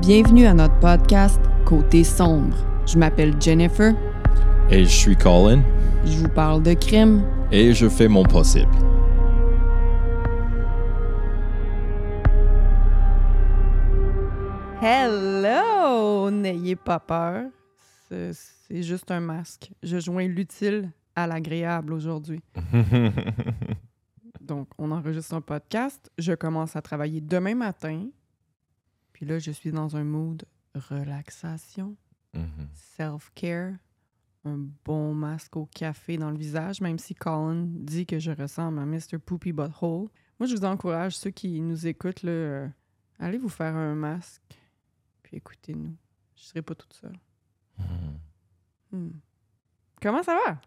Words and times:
Bienvenue 0.00 0.46
à 0.46 0.54
notre 0.54 0.78
podcast 0.78 1.40
Côté 1.64 2.04
sombre. 2.04 2.56
Je 2.86 2.98
m'appelle 2.98 3.34
Jennifer. 3.40 3.94
Et 4.70 4.84
je 4.84 4.88
suis 4.88 5.16
Colin. 5.16 5.62
Je 6.04 6.18
vous 6.18 6.28
parle 6.28 6.62
de 6.62 6.74
crime. 6.74 7.24
Et 7.50 7.74
je 7.74 7.88
fais 7.88 8.08
mon 8.08 8.22
possible. 8.22 8.70
Hello! 14.80 16.30
N'ayez 16.30 16.76
pas 16.76 17.00
peur. 17.00 17.44
C'est 18.08 18.32
c'est 18.68 18.82
juste 18.82 19.10
un 19.10 19.20
masque. 19.20 19.70
Je 19.82 19.98
joins 19.98 20.28
l'utile 20.28 20.90
à 21.16 21.26
l'agréable 21.26 21.94
aujourd'hui. 21.94 22.40
Donc, 24.40 24.68
on 24.78 24.90
enregistre 24.90 25.34
un 25.34 25.40
podcast. 25.40 26.10
Je 26.18 26.34
commence 26.34 26.76
à 26.76 26.82
travailler 26.82 27.20
demain 27.20 27.54
matin. 27.54 28.06
Puis 29.18 29.26
là, 29.26 29.40
je 29.40 29.50
suis 29.50 29.72
dans 29.72 29.96
un 29.96 30.04
mood 30.04 30.44
relaxation, 30.76 31.96
Mhm. 32.34 32.68
self-care, 32.72 33.74
un 34.44 34.58
bon 34.84 35.12
masque 35.12 35.56
au 35.56 35.66
café 35.66 36.16
dans 36.18 36.30
le 36.30 36.36
visage, 36.38 36.80
même 36.80 37.00
si 37.00 37.16
Colin 37.16 37.64
dit 37.66 38.06
que 38.06 38.20
je 38.20 38.30
ressemble 38.30 38.78
à 38.78 38.86
Mr. 38.86 39.18
Poopy 39.18 39.52
Butthole. 39.52 40.06
Moi, 40.38 40.46
je 40.46 40.54
vous 40.54 40.64
encourage, 40.64 41.16
ceux 41.16 41.30
qui 41.30 41.60
nous 41.60 41.88
écoutent, 41.88 42.22
là, 42.22 42.30
euh, 42.30 42.68
allez 43.18 43.38
vous 43.38 43.48
faire 43.48 43.74
un 43.74 43.96
masque, 43.96 44.40
puis 45.24 45.38
écoutez-nous. 45.38 45.96
Je 46.36 46.42
serai 46.44 46.62
pas 46.62 46.76
toute 46.76 46.92
seule. 46.94 47.18
Mhm. 47.78 48.18
Hmm. 48.92 49.10
Comment 50.00 50.22
ça 50.22 50.36
va? 50.46 50.60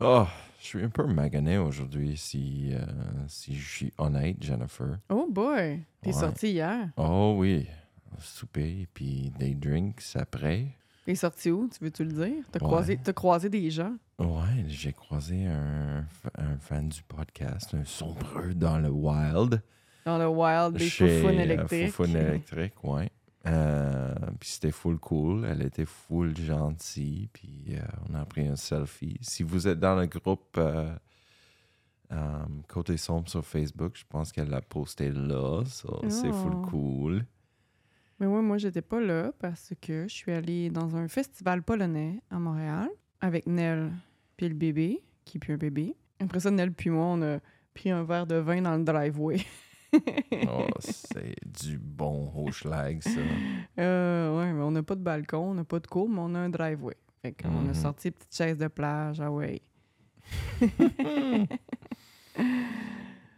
Oh, 0.00 0.26
je 0.62 0.66
suis 0.68 0.82
un 0.84 0.88
peu 0.88 1.04
magané 1.06 1.58
aujourd'hui, 1.58 2.16
si, 2.16 2.70
euh, 2.72 2.80
si 3.26 3.54
je 3.56 3.68
suis 3.68 3.92
honnête, 3.98 4.36
Jennifer. 4.40 4.98
Oh 5.10 5.26
boy! 5.30 5.80
T'es 6.00 6.08
Ouais. 6.14 6.20
sorti 6.20 6.50
hier. 6.52 6.88
Oh 6.96 7.34
oui, 7.38 7.66
souper, 8.20 8.86
puis 8.94 9.32
des 9.38 9.54
drinks 9.54 10.02
après. 10.14 10.66
T'es 11.04 11.14
sorti 11.16 11.50
où? 11.50 11.68
Tu 11.68 11.82
veux-tu 11.84 12.04
le 12.04 12.12
dire? 12.12 12.44
T'as 12.52 12.60
Ouais. 12.60 12.66
croisé, 12.66 12.98
t'as 13.02 13.12
croisé 13.12 13.48
des 13.48 13.70
gens? 13.70 13.94
Ouais, 14.18 14.64
j'ai 14.68 14.92
croisé 14.92 15.46
un, 15.46 16.04
un 16.38 16.56
fan 16.60 16.88
du 16.88 17.02
podcast, 17.02 17.74
un 17.74 17.84
sombreux 17.84 18.54
dans 18.54 18.78
le 18.78 18.88
wild. 18.88 19.60
Dans 20.04 20.18
le 20.18 20.28
wild 20.28 20.74
des 20.78 20.88
Chez, 20.88 21.24
euh, 21.24 21.30
électriques. 21.30 21.90
Foufoune 21.92 22.16
électrique, 22.16 22.74
ouais. 22.84 23.10
Euh, 23.46 24.14
puis 24.38 24.50
c'était 24.50 24.70
full 24.70 24.98
cool. 24.98 25.44
Elle 25.44 25.62
était 25.62 25.84
full 25.84 26.36
gentille. 26.36 27.28
Puis 27.32 27.64
euh, 27.70 27.80
on 28.10 28.14
a 28.14 28.24
pris 28.24 28.46
un 28.46 28.56
selfie. 28.56 29.18
Si 29.20 29.42
vous 29.42 29.66
êtes 29.66 29.80
dans 29.80 29.96
le 29.96 30.06
groupe 30.06 30.56
euh, 30.58 30.94
Côté 32.68 32.96
Sombre 32.96 33.28
sur 33.28 33.44
Facebook, 33.44 33.92
je 33.96 34.04
pense 34.08 34.32
qu'elle 34.32 34.48
l'a 34.48 34.60
posté 34.60 35.10
là. 35.10 35.64
so 35.64 36.00
C'est 36.08 36.32
full 36.32 36.52
Oh. 36.54 36.66
cool. 36.68 37.24
Mais 38.20 38.26
ouais, 38.26 38.42
moi, 38.42 38.58
j'étais 38.58 38.82
pas 38.82 39.00
là 39.00 39.32
parce 39.40 39.72
que 39.80 40.04
je 40.08 40.14
suis 40.14 40.30
allée 40.30 40.70
dans 40.70 40.94
un 40.94 41.08
festival 41.08 41.62
polonais 41.62 42.20
à 42.30 42.38
Montréal 42.38 42.88
avec 43.20 43.46
Nell 43.46 43.90
puis 44.36 44.48
le 44.48 44.54
bébé, 44.54 45.02
qui 45.24 45.38
est 45.38 45.40
plus 45.40 45.54
un 45.54 45.56
bébé. 45.58 45.96
Après 46.20 46.38
ça, 46.40 46.50
Nell 46.50 46.72
puis 46.72 46.90
moi, 46.90 47.06
on 47.06 47.22
a 47.22 47.38
pris 47.74 47.90
un 47.90 48.04
verre 48.04 48.26
de 48.26 48.36
vin 48.36 48.62
dans 48.62 48.76
le 48.76 48.84
driveway. 48.84 49.38
Oh, 50.48 50.66
c'est 50.80 51.34
du 51.44 51.78
bon 51.78 52.30
Hochlag, 52.34 53.02
ça. 53.02 53.10
Euh, 53.78 54.38
ouais, 54.38 54.52
mais 54.52 54.62
on 54.62 54.70
n'a 54.70 54.82
pas 54.82 54.94
de 54.96 55.02
balcon, 55.02 55.50
on 55.50 55.54
n'a 55.54 55.64
pas 55.64 55.78
de 55.80 55.86
cour, 55.86 56.08
mais 56.08 56.18
on 56.20 56.34
a 56.34 56.38
un 56.38 56.48
driveway. 56.48 56.96
Fait 57.20 57.32
qu'on 57.32 57.48
a 57.50 57.68
Mhm. 57.68 57.74
sorti 57.74 58.08
des 58.08 58.12
petites 58.12 58.34
chaises 58.34 58.58
de 58.58 58.68
plage, 58.68 59.20
ah 59.20 59.30
ouais. 59.30 59.60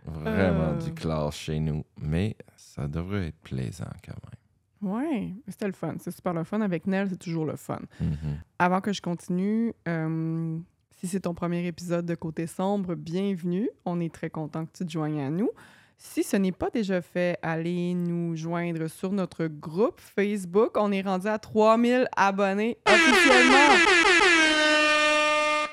Vraiment 0.07 0.73
Euh. 0.75 0.79
du 0.79 0.93
classe 0.95 1.35
chez 1.37 1.59
nous. 1.61 1.85
Mais 2.01 2.37
ça 2.57 2.87
devrait 2.87 3.29
être 3.29 3.41
plaisant 3.41 3.85
quand 4.05 4.13
même. 4.25 4.31
Mais 4.83 5.35
c'était 5.49 5.67
le 5.67 5.73
fun. 5.73 5.95
C'est 5.99 6.11
super 6.11 6.35
le 6.35 6.45
fun. 6.45 6.61
Avec 6.61 6.87
Nell, 6.87 7.09
c'est 7.09 7.17
toujours 7.19 7.47
le 7.47 7.57
fun. 7.57 7.81
Mhm. 8.01 8.17
Avant 8.59 8.81
que 8.83 8.93
je 8.93 9.01
continue, 9.01 9.73
euh, 9.89 10.59
si 10.99 11.09
c'est 11.09 11.21
ton 11.21 11.33
premier 11.35 11.67
épisode 11.67 12.05
de 12.05 12.15
Côté 12.15 12.47
Sombre, 12.47 12.95
bienvenue. 12.95 13.71
On 13.87 13.99
est 14.01 14.13
très 14.13 14.29
content 14.29 14.67
que 14.67 14.73
tu 14.73 14.85
te 14.85 14.91
joignes 14.91 15.21
à 15.23 15.31
nous. 15.31 15.51
Si 15.97 16.23
ce 16.23 16.37
n'est 16.37 16.53
pas 16.53 16.71
déjà 16.71 17.01
fait, 17.01 17.39
allez 17.43 17.95
nous 17.95 18.37
joindre 18.37 18.89
sur 18.89 19.13
notre 19.13 19.47
groupe 19.47 20.01
Facebook. 20.01 20.73
On 20.77 20.93
est 20.93 21.03
rendu 21.03 21.27
à 21.27 21.39
3000 21.39 22.09
abonnés 22.17 22.79
officiellement. 22.87 23.75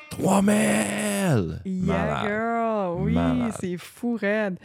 3000! 0.10 1.62
Yeah, 1.66 2.22
girl! 2.24 2.62
Oui, 3.00 3.18
c'est 3.60 3.78
fou, 3.78 4.18
raide. 4.20 4.58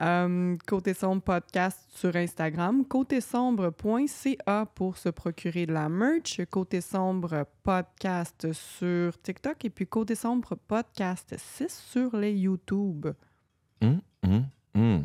Euh, 0.00 0.56
Côté 0.66 0.94
Sombre 0.94 1.22
Podcast 1.22 1.80
sur 1.94 2.14
Instagram. 2.14 2.84
Côté 2.84 3.20
Sombre.ca 3.20 4.66
pour 4.74 4.96
se 4.96 5.08
procurer 5.08 5.66
de 5.66 5.72
la 5.72 5.88
merch. 5.88 6.40
Côté 6.50 6.80
Sombre 6.80 7.46
Podcast 7.62 8.52
sur 8.52 9.20
TikTok. 9.20 9.64
Et 9.64 9.70
puis 9.70 9.86
Côté 9.86 10.14
Sombre 10.14 10.56
Podcast 10.56 11.34
6 11.36 11.68
sur 11.90 12.16
les 12.16 12.32
YouTube. 12.32 13.06
Hum, 13.80 14.00
hum, 14.24 14.44
hum. 14.74 15.04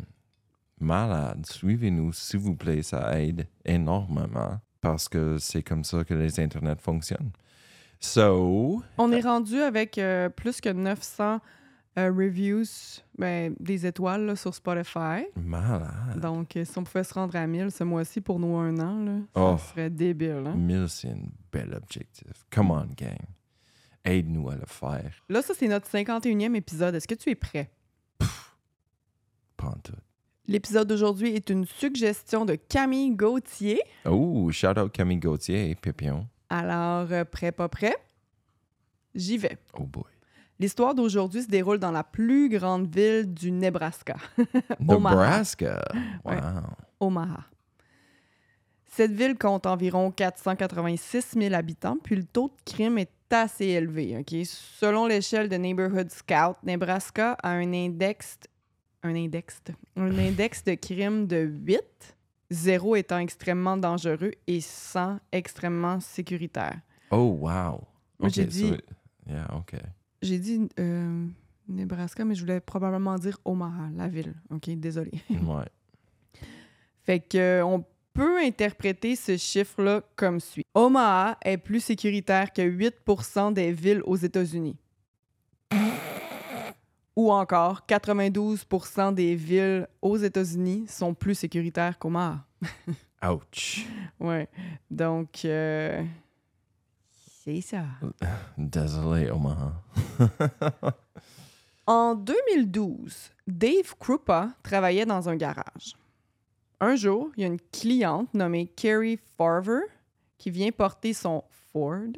Malade. 0.80 1.46
Suivez-nous, 1.46 2.12
s'il 2.12 2.40
vous 2.40 2.56
plaît. 2.56 2.82
Ça 2.82 3.20
aide 3.20 3.46
énormément 3.64 4.58
parce 4.80 5.08
que 5.08 5.38
c'est 5.38 5.62
comme 5.62 5.84
ça 5.84 6.04
que 6.04 6.14
les 6.14 6.38
internets 6.40 6.76
fonctionnent. 6.80 7.30
So, 8.00 8.82
On 8.98 9.12
est 9.12 9.20
rendu 9.22 9.56
avec 9.60 9.96
euh, 9.98 10.28
plus 10.28 10.60
que 10.60 10.68
900 10.68 11.40
euh, 11.96 12.10
reviews, 12.12 12.64
ben, 13.16 13.54
des 13.60 13.86
étoiles 13.86 14.26
là, 14.26 14.36
sur 14.36 14.54
Spotify. 14.54 15.24
malade. 15.36 16.20
Donc, 16.20 16.56
euh, 16.56 16.64
si 16.66 16.76
on 16.76 16.82
pouvait 16.84 17.04
se 17.04 17.14
rendre 17.14 17.34
à 17.36 17.46
1000 17.46 17.70
ce 17.70 17.84
mois-ci 17.84 18.20
pour 18.20 18.38
nous 18.40 18.56
un 18.56 18.76
an, 18.78 19.02
là, 19.04 19.18
ça 19.34 19.40
Oh. 19.40 19.56
serait 19.70 19.88
débile. 19.90 20.42
hein? 20.46 20.54
1000, 20.56 20.86
c'est 20.88 21.08
un 21.10 21.16
bel 21.52 21.72
objectif. 21.72 22.44
Come 22.50 22.72
on, 22.72 22.86
gang. 22.96 23.16
Aide-nous 24.04 24.50
à 24.50 24.56
le 24.56 24.66
faire. 24.66 25.12
Là, 25.30 25.40
ça, 25.40 25.54
c'est 25.56 25.68
notre 25.68 25.88
51e 25.88 26.54
épisode. 26.56 26.94
Est-ce 26.96 27.08
que 27.08 27.14
tu 27.14 27.30
es 27.30 27.34
prêt? 27.36 27.70
Pas 29.64 29.70
en 29.70 29.80
tout. 29.82 29.92
L'épisode 30.46 30.88
d'aujourd'hui 30.88 31.34
est 31.34 31.48
une 31.48 31.64
suggestion 31.64 32.44
de 32.44 32.54
Camille 32.54 33.12
Gauthier. 33.16 33.80
Oh, 34.04 34.50
shout 34.50 34.78
out 34.78 34.92
Camille 34.92 35.18
Gauthier 35.18 35.70
et 35.70 35.74
Pépion. 35.74 36.26
Alors, 36.50 37.10
euh, 37.10 37.24
prêt, 37.24 37.50
pas 37.50 37.68
prêt? 37.68 37.96
J'y 39.14 39.38
vais. 39.38 39.56
Oh 39.78 39.84
boy. 39.84 40.04
L'histoire 40.60 40.94
d'aujourd'hui 40.94 41.42
se 41.42 41.48
déroule 41.48 41.78
dans 41.78 41.90
la 41.90 42.04
plus 42.04 42.48
grande 42.50 42.94
ville 42.94 43.32
du 43.32 43.50
Nebraska. 43.50 44.16
Nebraska? 44.80 45.82
Wow. 46.24 46.32
Ouais. 46.32 46.40
Omaha. 47.00 47.44
Cette 48.86 49.12
ville 49.12 49.36
compte 49.36 49.66
environ 49.66 50.12
486 50.12 51.34
000 51.36 51.54
habitants, 51.54 51.96
puis 52.02 52.14
le 52.16 52.24
taux 52.24 52.48
de 52.48 52.72
crime 52.72 52.98
est 52.98 53.10
assez 53.32 53.66
élevé. 53.66 54.24
Selon 54.44 55.06
l'échelle 55.06 55.48
de 55.48 55.56
Neighborhood 55.56 56.10
Scout, 56.10 56.56
Nebraska 56.62 57.36
a 57.42 57.50
un 57.50 57.72
index, 57.72 58.38
un 59.04 59.14
index, 59.14 59.60
un 59.96 60.18
index 60.18 60.64
de 60.64 60.74
crime 60.74 61.26
de 61.26 61.36
8, 61.66 61.80
0 62.50 62.96
étant 62.96 63.18
extrêmement 63.18 63.76
dangereux 63.76 64.32
et 64.46 64.60
100 64.60 65.18
extrêmement 65.30 66.00
sécuritaire. 66.00 66.80
Oh, 67.10 67.38
wow. 67.40 67.46
Moi, 68.18 68.28
Ok, 68.28 68.32
j'ai 68.32 68.46
dit- 68.46 68.68
so- 68.70 68.76
yeah, 69.28 69.46
OK. 69.54 69.74
J'ai 70.22 70.38
dit 70.38 70.68
euh, 70.80 71.26
Nebraska, 71.68 72.24
mais 72.24 72.34
je 72.34 72.40
voulais 72.40 72.60
probablement 72.60 73.16
dire 73.18 73.38
Omaha, 73.44 73.90
la 73.94 74.08
ville. 74.08 74.34
OK, 74.50 74.70
désolé. 74.70 75.12
Ouais. 75.30 75.66
Fait 77.04 77.20
que 77.20 77.36
euh, 77.36 77.64
on 77.66 77.84
peut 78.14 78.38
interpréter 78.38 79.16
ce 79.16 79.36
chiffre-là 79.36 80.02
comme 80.16 80.40
suit. 80.40 80.64
Omaha 80.72 81.36
est 81.44 81.58
plus 81.58 81.80
sécuritaire 81.80 82.52
que 82.52 82.62
8% 82.62 83.52
des 83.52 83.72
villes 83.72 84.00
aux 84.04 84.16
États-Unis. 84.16 84.76
Ou 87.16 87.30
encore, 87.32 87.82
92% 87.88 89.14
des 89.14 89.34
villes 89.36 89.86
aux 90.02 90.16
États-Unis 90.16 90.86
sont 90.88 91.14
plus 91.14 91.34
sécuritaires 91.34 91.98
qu'Omaha. 91.98 92.44
Ouch. 93.22 93.86
Ouais. 94.20 94.48
Donc, 94.90 95.44
euh, 95.44 96.02
c'est 97.44 97.60
ça. 97.60 97.84
Désolé, 98.58 99.30
Omaha. 99.30 99.72
En 101.86 102.14
2012, 102.14 103.30
Dave 103.46 103.94
Krupa 104.00 104.48
travaillait 104.62 105.04
dans 105.04 105.28
un 105.28 105.36
garage. 105.36 105.96
Un 106.80 106.96
jour, 106.96 107.30
il 107.36 107.42
y 107.42 107.44
a 107.44 107.48
une 107.48 107.60
cliente 107.60 108.32
nommée 108.32 108.68
Carrie 108.68 109.18
Farver 109.36 109.80
qui 110.38 110.50
vient 110.50 110.72
porter 110.72 111.12
son 111.12 111.44
Ford. 111.72 112.12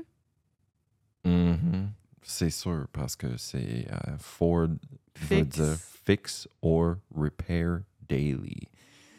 C'est 2.28 2.50
sûr, 2.50 2.87
parce 2.93 3.14
que 3.14 3.37
c'est 3.37 3.87
euh, 3.88 4.17
Ford 4.19 4.67
veut 4.67 5.44
Fix. 5.44 5.46
dire 5.46 5.76
fix 6.05 6.49
or 6.61 6.96
repair 7.14 7.82
daily. 8.08 8.69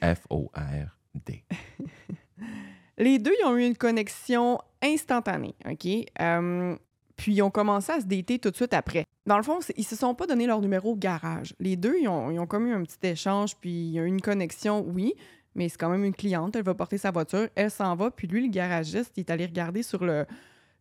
F-O-R-D. 0.01 1.43
Les 2.97 3.17
deux, 3.17 3.33
ils 3.41 3.45
ont 3.45 3.55
eu 3.55 3.65
une 3.65 3.77
connexion 3.77 4.59
instantanée, 4.83 5.55
OK? 5.65 5.87
Euh, 6.19 6.75
puis 7.15 7.33
ils 7.33 7.41
ont 7.41 7.49
commencé 7.49 7.93
à 7.93 8.01
se 8.01 8.05
dater 8.05 8.39
tout 8.39 8.51
de 8.51 8.55
suite 8.57 8.73
après. 8.73 9.05
Dans 9.25 9.37
le 9.37 9.43
fond, 9.43 9.59
ils 9.77 9.85
se 9.85 9.95
sont 9.95 10.13
pas 10.13 10.27
donné 10.27 10.45
leur 10.45 10.59
numéro 10.59 10.91
au 10.91 10.95
garage. 10.95 11.55
Les 11.59 11.77
deux, 11.77 11.95
ils 12.01 12.09
ont, 12.09 12.29
ils 12.29 12.39
ont 12.39 12.45
comme 12.45 12.67
eu 12.67 12.73
un 12.73 12.83
petit 12.83 13.07
échange, 13.07 13.55
puis 13.55 13.69
il 13.71 13.91
y 13.91 13.99
a 13.99 14.03
eu 14.03 14.07
une 14.07 14.21
connexion, 14.21 14.85
oui, 14.85 15.13
mais 15.55 15.69
c'est 15.69 15.77
quand 15.77 15.89
même 15.89 16.03
une 16.03 16.13
cliente. 16.13 16.57
Elle 16.57 16.63
va 16.63 16.75
porter 16.75 16.97
sa 16.97 17.11
voiture. 17.11 17.47
Elle 17.55 17.71
s'en 17.71 17.95
va. 17.95 18.11
Puis 18.11 18.27
lui, 18.27 18.45
le 18.45 18.51
garagiste, 18.51 19.13
il 19.15 19.21
est 19.21 19.31
allé 19.31 19.45
regarder 19.45 19.81
sur 19.81 20.03
le, 20.03 20.25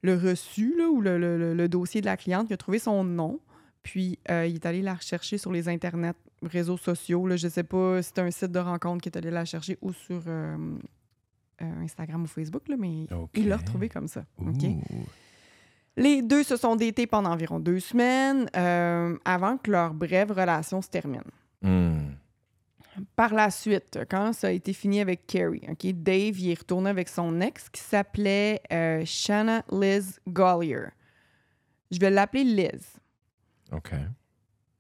le 0.03 0.15
reçu 0.15 0.75
là, 0.77 0.89
ou 0.89 1.01
le, 1.01 1.19
le- 1.55 1.69
dossier 1.69 2.01
de 2.01 2.07
la 2.07 2.17
cliente. 2.17 2.47
Il 2.51 2.53
a 2.53 2.57
trouvé 2.57 2.79
son 2.79 3.03
nom. 3.05 3.41
Puis 3.83 4.19
euh, 4.31 4.47
il 4.47 4.57
est 4.57 4.67
allé 4.67 4.83
la 4.83 4.95
rechercher 4.95 5.39
sur 5.39 5.53
les 5.53 5.69
internets, 5.69 6.15
réseaux 6.43 6.77
sociaux. 6.77 7.27
Là, 7.27 7.37
je 7.37 7.47
sais 7.49 7.63
pas 7.63 8.03
si 8.03 8.11
c'est 8.15 8.21
un 8.21 8.31
site 8.33 8.51
de 8.51 8.59
rencontre 8.59 9.01
qui 9.03 9.09
est 9.09 9.17
allé 9.17 9.31
la 9.31 9.45
chercher 9.45 9.79
ou 9.81 9.93
sur 9.93 10.23
euh, 10.27 10.57
euh, 11.63 11.83
Instagram 11.83 12.25
ou 12.25 12.27
Facebook, 12.27 12.67
là, 12.69 12.77
mais 12.77 13.07
il 13.35 13.49
l'a 13.49 13.57
retrouvée 13.59 13.89
comme 13.89 14.09
ça. 14.09 14.25
Les 15.97 16.21
deux 16.21 16.43
se 16.43 16.57
sont 16.57 16.77
datés 16.77 17.07
pendant 17.07 17.31
environ 17.31 17.59
deux 17.61 17.81
semaines 17.81 18.51
avant 19.25 19.57
que 19.57 19.71
leur 19.71 19.95
brève 19.95 20.31
relation 20.33 20.83
se 20.83 20.89
termine. 20.89 21.23
Hmm. 21.63 22.11
Par 23.15 23.35
la 23.35 23.51
suite, 23.51 23.99
quand 24.11 24.33
ça 24.33 24.49
a 24.49 24.51
été 24.51 24.73
fini 24.73 25.01
avec 25.01 25.27
Carrie, 25.27 25.63
Dave 25.95 26.39
y 26.39 26.53
est 26.53 26.59
retourné 26.59 26.91
avec 26.91 27.09
son 27.09 27.41
ex 27.41 27.69
qui 27.69 27.81
s'appelait 27.81 28.61
euh, 28.73 29.03
Shanna 29.05 29.65
Liz 29.71 30.21
Gollier. 30.29 30.87
Je 31.91 31.99
vais 31.99 32.11
l'appeler 32.11 32.45
Liz. 32.45 32.99
OK. 33.73 33.93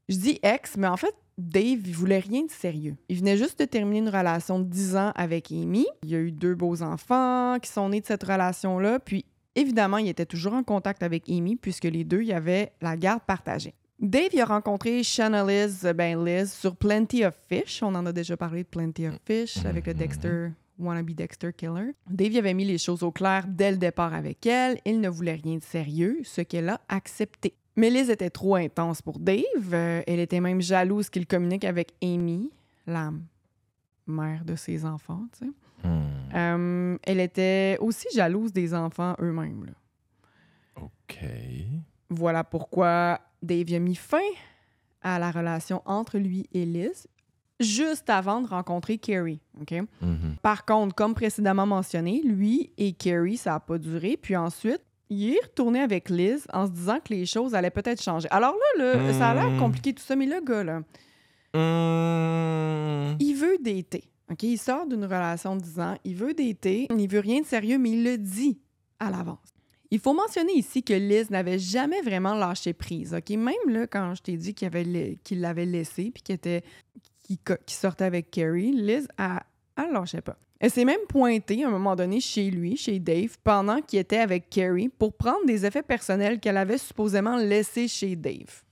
Je 0.09 0.17
dis 0.17 0.39
ex, 0.43 0.77
mais 0.77 0.87
en 0.87 0.97
fait, 0.97 1.15
Dave, 1.39 1.87
il 1.87 1.95
voulait 1.95 2.19
rien 2.19 2.45
de 2.45 2.51
sérieux. 2.51 2.97
Il 3.09 3.19
venait 3.19 3.37
juste 3.37 3.59
de 3.59 3.65
terminer 3.67 3.99
une 3.99 4.09
relation 4.09 4.59
de 4.59 4.65
10 4.65 4.97
ans 4.97 5.13
avec 5.15 5.53
Amy. 5.53 5.87
Il 6.03 6.11
y 6.11 6.15
a 6.15 6.19
eu 6.19 6.33
deux 6.33 6.55
beaux 6.55 6.83
enfants 6.83 7.59
qui 7.61 7.71
sont 7.71 7.91
nés 7.91 8.01
de 8.01 8.07
cette 8.07 8.23
relation-là. 8.23 9.01
Puis, 9.01 9.27
évidemment, 9.55 9.99
il 9.99 10.09
était 10.09 10.25
toujours 10.25 10.55
en 10.55 10.63
contact 10.63 11.03
avec 11.03 11.29
Amy 11.29 11.57
puisque 11.57 11.85
les 11.85 12.05
deux, 12.05 12.23
il 12.23 12.29
y 12.29 12.33
avait 12.33 12.73
la 12.81 12.97
garde 12.97 13.23
partagée. 13.23 13.75
Dave, 13.99 14.29
il 14.35 14.41
a 14.41 14.45
rencontré 14.45 15.03
Shanna 15.03 15.43
Liz, 15.45 15.85
euh, 15.87 15.93
ben 15.95 16.23
Liz, 16.23 16.53
sur 16.53 16.77
Plenty 16.77 17.25
of 17.25 17.35
Fish. 17.49 17.83
On 17.83 17.95
en 17.95 18.05
a 18.05 18.13
déjà 18.13 18.37
parlé 18.37 18.63
de 18.63 18.69
Plenty 18.69 19.07
of 19.09 19.15
Fish 19.25 19.65
avec 19.65 19.87
le 19.87 19.95
Mhm. 19.95 19.99
Dexter, 19.99 20.49
wannabe 20.79 21.11
Dexter 21.13 21.53
Killer. 21.55 21.93
Dave 22.09 22.33
il 22.33 22.39
avait 22.39 22.53
mis 22.55 22.67
les 22.67 22.77
choses 22.79 23.03
au 23.03 23.11
clair 23.11 23.47
dès 23.49 23.71
le 23.71 23.79
départ 23.79 24.13
avec 24.13 24.45
elle. 24.47 24.79
Il 24.85 25.01
ne 25.01 25.09
voulait 25.09 25.41
rien 25.43 25.57
de 25.57 25.63
sérieux, 25.63 26.19
ce 26.25 26.43
qu'elle 26.43 26.69
a 26.69 26.81
accepté. 26.89 27.55
Mais 27.77 27.89
Liz 27.91 28.11
était 28.11 28.31
trop 28.31 28.57
intense 28.57 29.01
pour 29.01 29.19
Dave. 29.19 29.43
Euh, 29.73 30.03
elle 30.07 30.21
était 30.21 30.41
même 30.41 30.61
jalouse 30.61 31.09
qu'il 31.09 31.27
communique 31.27 31.65
avec 31.65 31.93
Amy, 32.03 32.51
la 32.87 33.13
mère 34.07 34.45
de 34.45 34.57
ses 34.57 34.85
enfants. 34.85 35.23
tu 35.39 35.47
sais. 35.47 35.53
Hmm. 35.89 36.35
Euh, 36.35 36.99
elle 37.03 37.21
était 37.21 37.79
aussi 37.81 38.09
jalouse 38.15 38.53
des 38.53 38.75
enfants 38.75 39.15
eux-mêmes. 39.21 39.65
là. 39.67 39.73
OK. 40.83 41.19
Voilà 42.09 42.45
pourquoi 42.45 43.21
Dave 43.43 43.73
a 43.75 43.79
mis 43.79 43.95
fin 43.97 44.19
à 45.03 45.19
la 45.19 45.31
relation 45.31 45.83
entre 45.87 46.19
lui 46.19 46.49
et 46.53 46.65
Liz 46.65 47.07
juste 47.61 48.11
avant 48.11 48.41
de 48.43 48.47
rencontrer 48.49 48.99
Carrie. 48.99 49.41
OK? 49.61 49.73
Mhm. 50.03 50.37
Par 50.43 50.65
contre, 50.65 50.95
comme 50.95 51.15
précédemment 51.15 51.67
mentionné, 51.67 52.21
lui 52.25 52.71
et 52.77 52.93
Carrie, 52.93 53.37
ça 53.39 53.53
n'a 53.53 53.61
pas 53.61 53.79
duré. 53.79 54.19
Puis 54.21 54.37
ensuite, 54.37 54.83
il 55.09 55.33
est 55.35 55.41
retourné 55.43 55.81
avec 55.81 56.11
Liz 56.11 56.47
en 56.53 56.67
se 56.67 56.73
disant 56.73 56.99
que 56.99 57.15
les 57.15 57.25
choses 57.27 57.55
allaient 57.55 57.71
peut-être 57.71 58.03
changer. 58.03 58.29
Alors 58.31 58.55
là, 58.79 58.95
là, 58.97 59.13
ça 59.15 59.29
a 59.31 59.35
l'air 59.35 59.51
Hmm. 59.51 59.59
compliqué 59.59 59.95
tout 59.95 60.03
ça, 60.03 60.17
mais 60.17 60.27
le 60.27 60.41
gars, 60.45 60.65
là, 60.65 60.81
Hmm. 61.55 63.17
il 63.21 63.35
veut 63.35 63.57
dater. 63.61 64.05
OK? 64.31 64.43
Il 64.43 64.59
sort 64.59 64.87
d'une 64.87 65.05
relation 65.05 65.57
de 65.57 65.63
10 65.63 65.79
ans, 65.81 65.97
il 66.05 66.15
veut 66.17 66.35
dater, 66.35 66.89
il 66.97 67.09
veut 67.09 67.21
rien 67.21 67.41
de 67.41 67.47
sérieux, 67.47 67.79
mais 67.79 67.91
il 67.91 68.05
le 68.05 68.19
dit 68.19 68.59
à 68.99 69.11
l'avance. 69.11 69.39
Il 69.91 70.01
faut 70.01 70.15
mentionner 70.15 70.53
ici 70.55 70.83
que 70.83 70.93
Liz 70.95 71.31
n'avait 71.31 71.59
jamais 71.59 72.01
vraiment 72.03 72.35
lâché 72.35 72.73
prise. 72.73 73.15
OK? 73.15 73.31
Même 73.31 73.55
là, 73.69 73.87
quand 73.87 74.15
je 74.15 74.23
t'ai 74.23 74.37
dit 74.37 74.53
qu'il 74.55 74.67
avait 74.67 74.85
la- 74.85 75.15
qu'il 75.23 75.41
l'avait 75.41 75.67
laissé 75.67 76.11
puis 76.13 76.23
qu'il 76.23 76.35
était 76.35 76.63
sortait 77.67 78.05
avec 78.05 78.31
Carrie, 78.31 78.73
Liz, 78.73 79.07
elle, 79.19 79.41
elle 79.77 79.93
lâchait 79.93 80.21
pas. 80.23 80.37
Elle 80.59 80.71
s'est 80.71 80.85
même 80.87 81.01
pointée 81.09 81.65
à 81.65 81.69
un 81.69 81.71
moment 81.71 81.95
donné 81.95 82.19
chez 82.21 82.51
lui, 82.51 82.77
chez 82.77 82.99
Dave, 82.99 83.37
pendant 83.45 83.81
qu'il 83.83 83.99
était 83.99 84.19
avec 84.19 84.49
Carrie 84.49 84.89
pour 84.89 85.13
prendre 85.15 85.45
des 85.47 85.67
effets 85.67 85.83
personnels 85.83 86.41
qu'elle 86.41 86.57
avait 86.57 86.79
supposément 86.79 87.37
laissés 87.37 87.89
chez 87.89 88.17
Dave. 88.17 88.63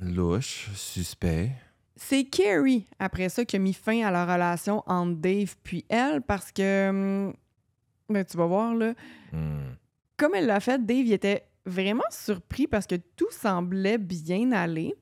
Louche, 0.00 0.70
suspect. 0.74 1.50
C'est 1.96 2.24
Carrie, 2.24 2.86
après 2.98 3.28
ça, 3.28 3.44
qui 3.44 3.56
a 3.56 3.58
mis 3.58 3.74
fin 3.74 4.02
à 4.06 4.10
la 4.10 4.24
relation 4.24 4.82
entre 4.86 5.16
Dave 5.20 5.54
puis 5.62 5.84
elle 5.88 6.22
parce 6.22 6.50
que, 6.52 6.88
hum, 6.88 7.34
ben, 8.08 8.24
tu 8.24 8.36
vas 8.36 8.46
voir, 8.46 8.74
là, 8.74 8.94
Hmm. 9.32 9.74
Comme 10.20 10.34
elle 10.34 10.46
l'a 10.46 10.60
fait, 10.60 10.84
Dave 10.84 11.06
il 11.06 11.12
était 11.12 11.46
vraiment 11.66 12.04
surpris 12.10 12.66
parce 12.66 12.86
que 12.86 12.94
tout 12.94 13.30
semblait 13.30 13.98
bien 13.98 14.52
aller. 14.52 14.94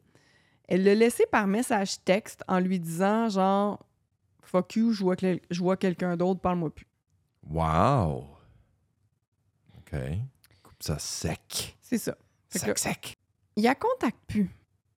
Elle 0.68 0.84
l'a 0.84 0.94
laissé 0.94 1.24
par 1.30 1.46
message 1.46 2.02
texte 2.04 2.42
en 2.48 2.58
lui 2.60 2.78
disant 2.80 3.28
genre 3.28 3.84
Fuck 4.42 4.76
you, 4.76 4.92
je 4.92 5.02
vois, 5.02 5.16
quel- 5.16 5.40
je 5.50 5.60
vois 5.60 5.76
quelqu'un 5.76 6.16
d'autre, 6.16 6.40
parle-moi 6.40 6.74
plus. 6.74 6.86
Wow. 7.50 8.28
OK. 9.78 9.98
Coupe 10.62 10.82
ça 10.82 10.98
sec. 10.98 11.76
C'est 11.82 11.98
ça. 11.98 12.16
Fait 12.48 12.58
Sec, 12.60 12.74
que- 12.74 12.80
sec. 12.80 13.18
Il 13.56 13.64
la 13.64 13.74
contacte 13.74 14.20
plus. 14.26 14.50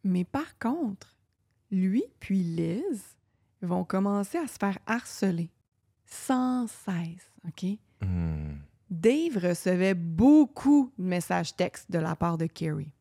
Mais 0.03 0.23
par 0.23 0.57
contre, 0.59 1.17
lui 1.69 2.03
puis 2.19 2.43
Liz 2.43 3.15
vont 3.61 3.83
commencer 3.83 4.37
à 4.37 4.47
se 4.47 4.57
faire 4.59 4.77
harceler 4.85 5.49
sans 6.05 6.67
cesse, 6.67 7.29
OK? 7.47 7.65
Hmm. 8.01 8.55
Dave 8.91 9.37
recevait 9.41 9.93
beaucoup 9.93 10.91
de 10.99 11.05
messages 11.05 11.55
textes 11.55 11.89
de 11.89 11.97
la 11.97 12.15
part 12.15 12.37
de 12.37 12.45
Carrie. 12.45 12.91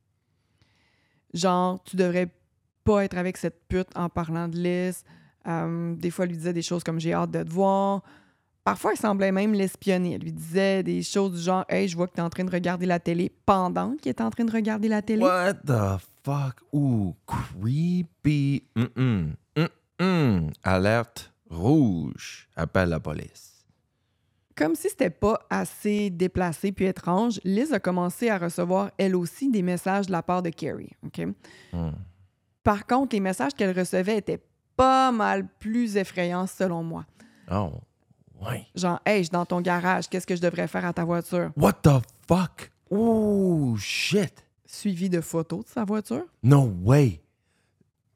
Genre, 1.35 1.83
tu 1.83 1.97
devrais 1.97 2.29
pas 2.85 3.05
être 3.05 3.19
avec 3.19 3.37
cette 3.37 3.67
pute 3.69 3.89
en 3.97 4.09
parlant 4.09 4.49
de 4.49 4.57
Liz. 4.57 5.05
Euh, 5.47 5.95
des 5.97 6.11
fois, 6.11 6.25
elle 6.25 6.31
lui 6.31 6.37
disait 6.39 6.53
des 6.53 6.63
choses 6.63 6.85
comme 6.85 7.01
j'ai 7.01 7.13
hâte 7.13 7.33
de 7.33 7.43
te 7.43 7.51
voir. 7.51 8.03
Parfois, 8.63 8.93
elle 8.93 8.99
semblait 8.99 9.33
même 9.33 9.53
l'espionner. 9.53 10.13
Elle 10.15 10.23
lui 10.23 10.33
disait 10.33 10.83
des 10.83 11.03
choses 11.03 11.33
du 11.33 11.41
genre 11.41 11.65
Hey, 11.69 11.89
je 11.89 11.97
vois 11.97 12.07
que 12.07 12.15
tu 12.15 12.21
es 12.21 12.23
en 12.23 12.31
train 12.31 12.45
de 12.45 12.51
regarder 12.51 12.87
la 12.87 13.01
télé 13.01 13.33
pendant 13.45 13.97
qu'il 13.97 14.11
est 14.11 14.21
en 14.21 14.31
train 14.31 14.45
de 14.45 14.53
regarder 14.53 14.89
la 14.89 15.03
télé. 15.03 15.23
What 15.23 15.55
the 15.67 16.01
fuck? 16.23 16.57
Ooh, 16.73 17.15
creepy. 17.27 18.63
Mm-mm. 18.77 19.35
Mm-mm. 19.57 20.53
Alerte 20.63 21.33
rouge. 21.49 22.49
Appelle 22.55 22.91
la 22.91 23.01
police. 23.01 23.60
Comme 24.61 24.75
si 24.75 24.91
c'était 24.91 25.09
pas 25.09 25.41
assez 25.49 26.11
déplacé 26.11 26.71
puis 26.71 26.85
étrange, 26.85 27.41
Liz 27.45 27.73
a 27.73 27.81
commencé 27.81 28.29
à 28.29 28.37
recevoir 28.37 28.91
elle 28.99 29.17
aussi 29.17 29.51
des 29.51 29.63
messages 29.63 30.09
de 30.09 30.13
la 30.13 30.23
part 30.23 30.43
de 30.43 30.51
Carrie. 30.51 30.93
Hmm. 31.73 31.93
Par 32.63 32.87
contre, 32.87 33.17
les 33.17 33.21
messages 33.21 33.55
qu'elle 33.55 33.75
recevait 33.75 34.19
étaient 34.19 34.43
pas 34.77 35.13
mal 35.13 35.49
plus 35.61 35.97
effrayants 35.97 36.47
selon 36.47 36.83
moi. 36.83 37.07
Oh, 37.51 37.71
ouais. 38.43 38.67
Genre, 38.75 39.01
hey, 39.07 39.21
je 39.21 39.29
suis 39.29 39.31
dans 39.31 39.47
ton 39.47 39.63
garage, 39.63 40.11
qu'est-ce 40.11 40.27
que 40.27 40.37
je 40.37 40.43
devrais 40.43 40.69
faire 40.69 40.85
à 40.85 40.93
ta 40.93 41.07
voiture? 41.07 41.53
What 41.57 41.79
the 41.83 42.03
fuck? 42.29 42.71
Ooh, 42.91 43.79
shit. 43.79 44.45
Suivi 44.67 45.09
de 45.09 45.23
photos 45.23 45.65
de 45.65 45.71
sa 45.71 45.85
voiture? 45.85 46.27
No 46.43 46.71
way. 46.83 47.23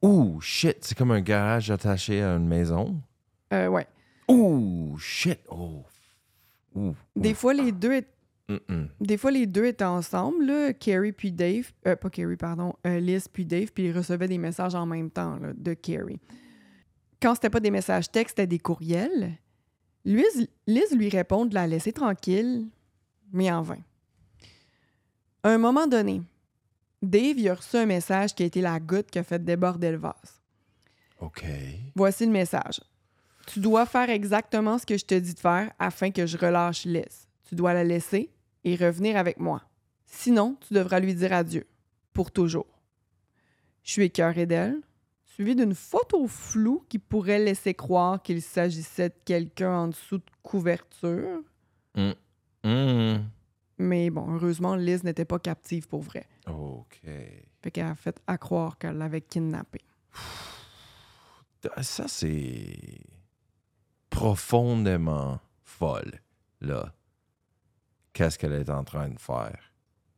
Ooh, 0.02 0.42
shit. 0.42 0.76
C'est 0.82 0.94
comme 0.94 1.12
un 1.12 1.22
garage 1.22 1.70
attaché 1.70 2.22
à 2.22 2.36
une 2.36 2.46
maison. 2.46 3.00
Euh, 3.54 3.68
ouais. 3.68 3.86
Ooh, 4.28 4.98
shit. 4.98 5.40
Oh. 5.48 5.84
Des 7.16 7.34
fois, 7.34 7.54
les 7.54 7.72
deux, 7.72 7.92
est- 7.92 8.08
Mm-mm. 8.48 8.88
des 9.00 9.16
fois, 9.16 9.30
les 9.30 9.46
deux 9.46 9.64
étaient 9.66 9.84
ensemble, 9.84 10.44
là, 10.46 10.72
Carrie 10.72 11.12
puis 11.12 11.32
Dave. 11.32 11.72
Euh, 11.86 11.96
pas 11.96 12.10
Carrie, 12.10 12.36
pardon. 12.36 12.74
euh, 12.86 13.00
Liz 13.00 13.26
puis 13.28 13.44
Dave, 13.46 13.72
puis 13.72 13.84
ils 13.86 13.96
recevaient 13.96 14.28
des 14.28 14.38
messages 14.38 14.74
en 14.74 14.84
même 14.86 15.10
temps 15.10 15.36
là, 15.36 15.52
de 15.54 15.74
Carrie. 15.74 16.20
Quand 17.22 17.34
c'était 17.34 17.50
pas 17.50 17.60
des 17.60 17.70
messages 17.70 18.10
textes, 18.10 18.36
c'était 18.36 18.46
des 18.46 18.58
courriels. 18.58 19.32
Liz, 20.04 20.46
Liz 20.66 20.94
lui 20.94 21.08
répond 21.08 21.46
de 21.46 21.54
la 21.54 21.66
laisser 21.66 21.92
tranquille, 21.92 22.66
mais 23.32 23.50
en 23.50 23.62
vain. 23.62 23.78
À 25.42 25.50
un 25.50 25.58
moment 25.58 25.86
donné, 25.86 26.20
Dave 27.02 27.38
il 27.38 27.48
a 27.48 27.54
reçu 27.54 27.76
un 27.76 27.86
message 27.86 28.34
qui 28.34 28.42
a 28.42 28.46
été 28.46 28.60
la 28.60 28.78
goutte 28.80 29.10
qui 29.10 29.18
a 29.18 29.22
fait 29.22 29.42
déborder 29.42 29.90
le 29.90 29.98
vase. 29.98 30.42
OK. 31.20 31.44
Voici 31.94 32.26
le 32.26 32.32
message. 32.32 32.80
Tu 33.46 33.60
dois 33.60 33.86
faire 33.86 34.10
exactement 34.10 34.78
ce 34.78 34.86
que 34.86 34.96
je 34.96 35.04
te 35.04 35.14
dis 35.14 35.34
de 35.34 35.38
faire 35.38 35.70
afin 35.78 36.10
que 36.10 36.26
je 36.26 36.36
relâche 36.36 36.84
Liz. 36.84 37.28
Tu 37.48 37.54
dois 37.54 37.74
la 37.74 37.84
laisser 37.84 38.30
et 38.64 38.76
revenir 38.76 39.16
avec 39.16 39.38
moi. 39.38 39.62
Sinon, 40.06 40.56
tu 40.66 40.74
devras 40.74 41.00
lui 41.00 41.14
dire 41.14 41.32
adieu. 41.32 41.66
Pour 42.12 42.30
toujours. 42.30 42.66
Je 43.82 43.92
suis 43.92 44.04
écœuré 44.04 44.46
d'elle, 44.46 44.80
suivi 45.24 45.54
d'une 45.54 45.74
photo 45.74 46.26
floue 46.26 46.84
qui 46.88 46.98
pourrait 46.98 47.40
laisser 47.40 47.74
croire 47.74 48.22
qu'il 48.22 48.40
s'agissait 48.40 49.08
de 49.10 49.14
quelqu'un 49.24 49.72
en 49.72 49.88
dessous 49.88 50.18
de 50.18 50.24
couverture. 50.42 51.40
Mm. 51.96 53.16
Mais 53.78 54.10
bon, 54.10 54.34
heureusement, 54.34 54.76
Liz 54.76 55.02
n'était 55.04 55.24
pas 55.24 55.38
captive 55.38 55.88
pour 55.88 56.00
vrai. 56.00 56.26
OK. 56.46 57.00
Fait 57.62 57.70
qu'elle 57.70 57.86
a 57.86 57.94
fait 57.94 58.18
à 58.26 58.38
croire 58.38 58.78
qu'elle 58.78 58.96
l'avait 58.96 59.20
kidnappée. 59.20 59.84
Ça, 61.80 62.06
c'est 62.08 62.78
profondément 64.14 65.40
folle, 65.64 66.20
là. 66.60 66.92
Qu'est-ce 68.12 68.38
qu'elle 68.38 68.52
est 68.52 68.70
en 68.70 68.84
train 68.84 69.08
de 69.08 69.18
faire? 69.18 69.58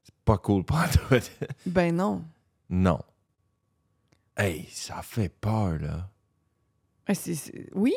C'est 0.04 0.14
pas 0.24 0.36
cool 0.38 0.64
pour 0.64 0.78
toi. 0.90 1.18
Ben 1.66 1.96
non. 1.96 2.22
non. 2.68 3.00
Hey, 4.36 4.66
ça 4.70 5.00
fait 5.02 5.30
peur, 5.30 5.78
là. 5.78 6.10
C'est- 7.14 7.34
c'est- 7.34 7.70
Oui. 7.74 7.94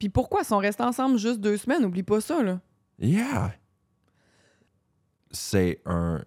Puis 0.00 0.08
pourquoi? 0.08 0.40
Ils 0.42 0.46
sont 0.46 0.58
restés 0.58 0.82
ensemble 0.82 1.16
juste 1.16 1.38
deux 1.40 1.56
semaines, 1.56 1.84
oublie 1.84 2.02
pas 2.02 2.20
ça, 2.20 2.42
là. 2.42 2.60
Yeah. 2.98 3.54
C'est 5.30 5.80
un 5.86 6.24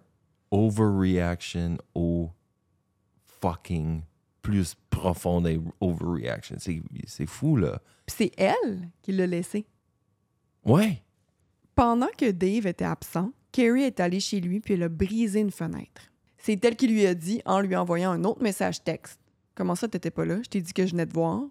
overreaction 0.50 1.76
au 1.94 2.30
fucking 3.42 4.02
plus 4.40 4.74
profonde 4.96 5.48
overreaction. 5.80 6.56
C'est 6.58 7.26
fou, 7.26 7.56
là. 7.56 7.80
Puis 8.06 8.16
c'est 8.18 8.32
elle 8.36 8.88
qui 9.02 9.12
l'a 9.12 9.26
laissé. 9.26 9.66
Ouais. 10.64 11.02
Pendant 11.74 12.08
que 12.16 12.30
Dave 12.30 12.66
était 12.66 12.84
absent, 12.84 13.32
Carrie 13.52 13.82
est 13.82 14.00
allée 14.00 14.20
chez 14.20 14.40
lui 14.40 14.60
puis 14.60 14.74
elle 14.74 14.82
a 14.84 14.88
brisé 14.88 15.40
une 15.40 15.50
fenêtre. 15.50 16.10
C'est 16.38 16.64
elle 16.64 16.76
qui 16.76 16.88
lui 16.88 17.06
a 17.06 17.14
dit 17.14 17.42
en 17.44 17.60
lui 17.60 17.76
envoyant 17.76 18.12
un 18.12 18.24
autre 18.24 18.42
message 18.42 18.82
texte. 18.82 19.20
Comment 19.54 19.74
ça, 19.74 19.88
t'étais 19.88 20.10
pas 20.10 20.24
là? 20.24 20.38
Je 20.42 20.48
t'ai 20.48 20.60
dit 20.60 20.72
que 20.72 20.86
je 20.86 20.92
venais 20.92 21.06
te 21.06 21.14
voir. 21.14 21.42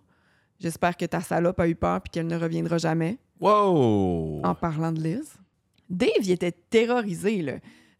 J'espère 0.59 0.95
que 0.95 1.05
ta 1.05 1.21
salope 1.21 1.59
a 1.59 1.67
eu 1.67 1.75
peur 1.75 2.01
puis 2.01 2.11
qu'elle 2.11 2.27
ne 2.27 2.37
reviendra 2.37 2.77
jamais. 2.77 3.17
Wow! 3.39 4.41
En 4.43 4.55
parlant 4.55 4.91
de 4.91 5.01
Liz. 5.01 5.35
Dave, 5.89 6.09
il 6.21 6.31
était 6.31 6.51
terrorisé, 6.51 7.41
là. 7.41 7.53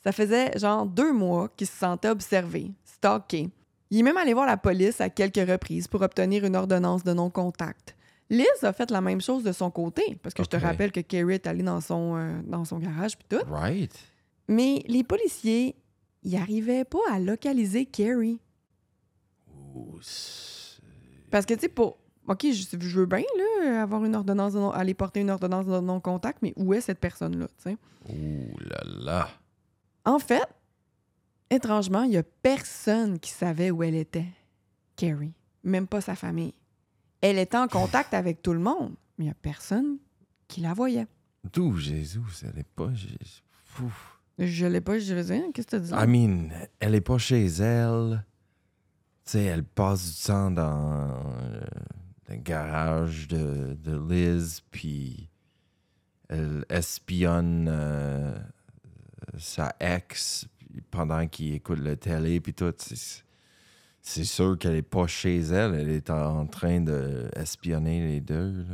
Ça 0.04 0.12
faisait 0.12 0.58
genre 0.58 0.86
deux 0.86 1.12
mois 1.12 1.50
qu'il 1.50 1.68
se 1.68 1.76
sentait 1.76 2.10
observé, 2.10 2.72
stalké. 2.84 3.50
Il 3.96 4.00
est 4.00 4.04
même 4.04 4.18
allé 4.18 4.34
voir 4.34 4.46
la 4.46 4.58
police 4.58 5.00
à 5.00 5.10
quelques 5.10 5.48
reprises 5.50 5.88
pour 5.88 6.02
obtenir 6.02 6.44
une 6.44 6.58
ordonnance 6.58 7.06
de 7.06 7.14
non-contact. 7.14 7.96
Liz 8.30 8.46
a 8.64 8.74
fait 8.74 8.92
la 8.92 9.00
même 9.00 9.22
chose 9.22 9.42
de 9.44 9.54
son 9.54 9.72
côté, 9.72 10.18
parce 10.22 10.34
que 10.36 10.44
je 10.44 10.50
te 10.50 10.58
rappelle 10.58 10.92
que 10.92 11.00
Carrie 11.00 11.36
est 11.36 11.48
allée 11.48 11.64
dans 11.64 11.80
son, 11.80 12.18
euh, 12.18 12.42
dans 12.46 12.66
son 12.66 12.78
garage 12.80 13.18
puis 13.18 13.26
tout. 13.30 13.42
Right. 13.50 13.98
Mais 14.50 14.84
les 14.88 15.06
policiers, 15.06 15.78
ils 16.24 16.34
n'arrivaient 16.38 16.84
pas 16.84 17.00
à 17.10 17.20
localiser 17.22 17.86
c'est- 20.02 20.82
Parce 21.32 21.46
que, 21.46 21.54
tu 21.54 21.62
sais, 21.62 21.70
pour. 21.70 21.98
OK, 22.28 22.42
je, 22.52 22.78
je 22.78 23.00
veux 23.00 23.06
bien, 23.06 23.24
là, 23.62 23.82
avoir 23.82 24.04
une 24.04 24.16
ordonnance 24.16 24.52
de 24.54 24.60
non- 24.60 24.72
aller 24.72 24.94
porter 24.94 25.22
une 25.22 25.30
ordonnance 25.30 25.68
de 25.68 25.80
non-contact, 25.80 26.40
mais 26.42 26.52
où 26.58 26.74
est 26.74 26.82
cette 26.82 27.00
personne-là, 27.00 27.48
tu 27.64 27.70
sais? 27.72 27.78
Ouh 28.10 28.58
là 28.60 28.82
là. 28.84 29.30
En 30.04 30.20
fait, 30.20 30.44
étrangement, 31.50 32.04
il 32.04 32.12
n'y 32.12 32.18
a 32.18 32.24
personne 32.24 33.20
qui 33.20 33.32
savait 33.32 33.72
où 33.72 33.84
elle 33.84 33.96
était, 33.96 34.28
Carrie. 34.96 35.34
Même 35.64 35.88
pas 35.88 36.02
sa 36.02 36.16
famille. 36.16 36.54
Elle 37.22 37.40
était 37.40 37.58
en 37.58 37.68
contact 37.68 38.14
avec 38.14 38.42
tout 38.42 38.54
le 38.54 38.60
monde, 38.60 38.94
mais 39.18 39.26
il 39.26 39.28
n'y 39.28 39.32
a 39.32 39.36
personne 39.42 39.98
qui 40.48 40.62
la 40.62 40.74
voyait. 40.74 41.08
D'où 41.52 41.78
Jésus, 41.78 42.22
elle 42.44 42.60
est 42.60 42.68
pas. 42.76 42.90
Ouf. 43.84 44.20
Je 44.38 44.66
l'ai 44.66 44.82
pas, 44.82 45.00
je 45.00 45.14
veux 45.14 45.24
dire, 45.24 45.44
qu'est-ce 45.54 45.68
que 45.68 45.78
tu 45.78 45.84
dis? 45.84 45.92
I 45.92 46.08
mean, 46.08 46.50
elle 46.80 46.96
est 46.96 47.02
pas 47.02 47.18
chez 47.18 47.46
elle. 47.46 48.26
Tu 49.26 49.32
sais, 49.32 49.44
elle 49.44 49.64
passe 49.64 50.18
du 50.18 50.26
temps 50.26 50.52
dans 50.52 51.10
euh, 51.10 51.62
le 52.30 52.36
garage 52.36 53.28
de, 53.28 53.78
de 53.82 53.98
Liz, 53.98 54.62
puis 54.72 55.30
elle 56.30 56.66
espionne 56.70 57.68
euh, 57.70 58.38
sa 59.38 59.76
ex 59.80 60.48
pendant 60.92 61.28
qu'il 61.28 61.54
écoute 61.54 61.80
la 61.80 61.96
télé, 61.96 62.40
puis 62.40 62.54
tout. 62.54 62.74
C'est- 62.78 63.24
sûr 64.24 64.58
qu'elle 64.60 64.76
est 64.76 64.82
pas 64.84 65.08
chez 65.08 65.40
elle, 65.40 65.74
elle 65.74 65.90
est 65.90 66.10
en 66.10 66.46
train 66.46 66.80
de 66.80 67.28
espionner 67.36 68.06
les 68.08 68.22
deux. 68.22 68.66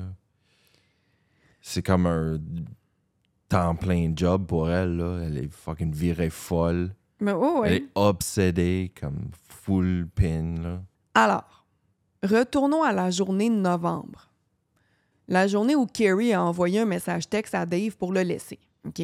C'est 1.62 1.82
comme 1.84 2.06
un 2.06 2.40
temps 3.48 3.76
plein 3.76 4.12
job 4.16 4.46
pour 4.46 4.70
elle, 4.70 4.98
là. 4.98 5.20
Elle 5.26 5.38
est 5.38 5.52
fucking 5.52 5.94
virée 5.94 6.30
folle. 6.30 6.94
Mais 7.20 7.34
oh, 7.34 7.62
Elle 7.66 7.72
ouais. 7.72 7.78
est 7.78 7.88
obsédée 7.96 8.92
comme 9.00 9.30
full 9.48 10.08
pin, 10.14 10.56
là. 10.62 10.82
Alors, 11.14 11.66
retournons 12.24 12.84
à 12.84 12.92
la 12.92 13.10
journée 13.12 13.50
de 13.50 13.56
novembre. 13.56 14.30
La 15.28 15.48
journée 15.48 15.76
où 15.76 15.86
Carrie 15.86 16.34
a 16.34 16.44
envoyé 16.44 16.80
un 16.80 16.86
message 16.86 17.30
texte 17.30 17.56
à 17.56 17.66
Dave 17.66 17.96
pour 17.96 18.12
le 18.12 18.22
laisser. 18.22 18.60
OK? 18.86 19.02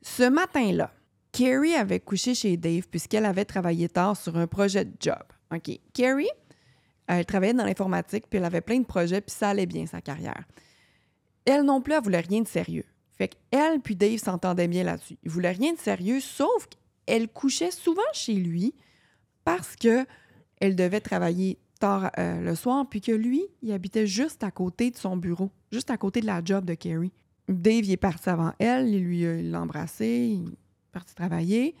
Ce 0.00 0.22
matin-là, 0.28 0.90
Carrie 1.38 1.76
avait 1.76 2.00
couché 2.00 2.34
chez 2.34 2.56
Dave 2.56 2.88
puisqu'elle 2.88 3.24
avait 3.24 3.44
travaillé 3.44 3.88
tard 3.88 4.16
sur 4.16 4.36
un 4.36 4.48
projet 4.48 4.84
de 4.84 4.92
job. 4.98 5.22
OK? 5.54 5.70
Carrie, 5.94 6.26
elle 7.06 7.24
travaillait 7.24 7.54
dans 7.54 7.64
l'informatique 7.64 8.24
puis 8.28 8.38
elle 8.40 8.44
avait 8.44 8.60
plein 8.60 8.80
de 8.80 8.84
projets 8.84 9.20
puis 9.20 9.32
ça 9.32 9.50
allait 9.50 9.66
bien 9.66 9.86
sa 9.86 10.00
carrière. 10.00 10.48
Elle 11.44 11.62
non 11.62 11.80
plus, 11.80 11.94
elle 11.94 12.02
voulait 12.02 12.18
rien 12.18 12.40
de 12.40 12.48
sérieux. 12.48 12.84
Fait 13.12 13.28
qu'elle 13.28 13.78
puis 13.78 13.94
Dave 13.94 14.18
s'entendaient 14.18 14.66
bien 14.66 14.82
là-dessus. 14.82 15.16
Ils 15.22 15.30
voulaient 15.30 15.52
rien 15.52 15.74
de 15.74 15.78
sérieux, 15.78 16.18
sauf 16.18 16.66
qu'elle 17.06 17.28
couchait 17.28 17.70
souvent 17.70 18.02
chez 18.12 18.34
lui 18.34 18.74
parce 19.44 19.76
que 19.76 20.06
elle 20.60 20.74
devait 20.74 21.00
travailler 21.00 21.60
tard 21.78 22.10
euh, 22.18 22.40
le 22.40 22.56
soir, 22.56 22.88
puis 22.88 23.00
que 23.00 23.12
lui, 23.12 23.44
il 23.62 23.70
habitait 23.70 24.08
juste 24.08 24.42
à 24.42 24.50
côté 24.50 24.90
de 24.90 24.96
son 24.96 25.16
bureau, 25.16 25.52
juste 25.70 25.92
à 25.92 25.96
côté 25.96 26.20
de 26.20 26.26
la 26.26 26.42
job 26.44 26.64
de 26.64 26.74
Carrie. 26.74 27.12
Dave, 27.48 27.84
il 27.84 27.92
est 27.92 27.96
parti 27.96 28.28
avant 28.28 28.52
elle, 28.58 28.88
il 28.88 29.04
lui 29.04 29.50
l'a 29.52 29.62
embrassé, 29.62 30.36
parti 30.98 31.14
travailler. 31.14 31.74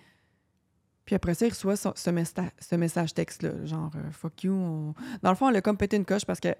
Puis 1.04 1.14
après 1.14 1.34
ça, 1.34 1.46
il 1.46 1.50
reçoit 1.50 1.76
ce, 1.76 2.76
message 2.76 3.14
texte-là, 3.14 3.64
genre 3.64 3.90
euh, 3.96 4.10
fuck 4.10 4.44
you. 4.44 4.52
on- 4.52 4.94
Dans 5.22 5.30
le 5.30 5.36
fond, 5.36 5.48
elle 5.48 5.56
a 5.56 5.62
comme 5.62 5.76
pété 5.76 5.96
une 5.96 6.04
coche 6.04 6.24
parce 6.26 6.40
que 6.40 6.54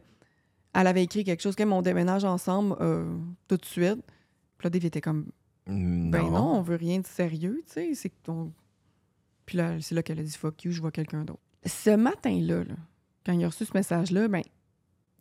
elle 0.74 0.86
avait 0.86 1.02
écrit 1.04 1.24
quelque 1.24 1.42
chose 1.42 1.54
comme 1.56 1.72
on 1.72 1.82
déménage 1.82 2.24
ensemble 2.24 2.76
euh, 2.80 3.16
tout 3.46 3.56
de 3.56 3.64
suite. 3.64 4.00
Puis 4.58 4.66
là, 4.66 4.70
Dave 4.70 4.84
était 4.86 5.00
comme 5.00 5.30
ben 5.66 6.22
non, 6.30 6.56
on 6.58 6.62
veut 6.62 6.76
rien 6.76 6.98
de 6.98 7.06
sérieux, 7.06 7.62
tu 7.66 7.72
sais. 7.72 7.94
C'est 7.94 8.08
que 8.10 8.16
ton- 8.22 8.52
Puis 9.46 9.58
là, 9.58 9.80
c'est 9.80 9.94
là 9.94 10.02
qu'elle 10.02 10.18
a 10.18 10.22
dit 10.22 10.30
fuck 10.36 10.64
you, 10.64 10.72
je 10.72 10.80
vois 10.80 10.90
quelqu'un 10.92 11.24
d'autre. 11.24 11.42
Ce 11.66 11.90
matin-là, 11.90 12.64
là, 12.64 12.74
quand 13.26 13.32
il 13.32 13.44
a 13.44 13.48
reçu 13.48 13.64
ce 13.66 13.72
message-là, 13.74 14.28
ben, 14.28 14.42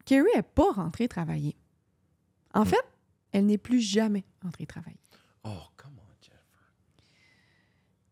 Carrie 0.06 0.30
n'est 0.36 0.42
pas 0.44 0.72
rentrée 0.72 1.08
travailler. 1.10 1.56
En 2.54 2.64
fait, 2.64 2.84
elle 3.34 3.46
n'est 3.46 3.58
plus 3.58 3.82
jamais 3.82 4.24
rentrée 4.42 4.66
travailler. 4.66 5.00
Oh, 5.44 5.50
come 5.76 5.92
on. 5.97 5.97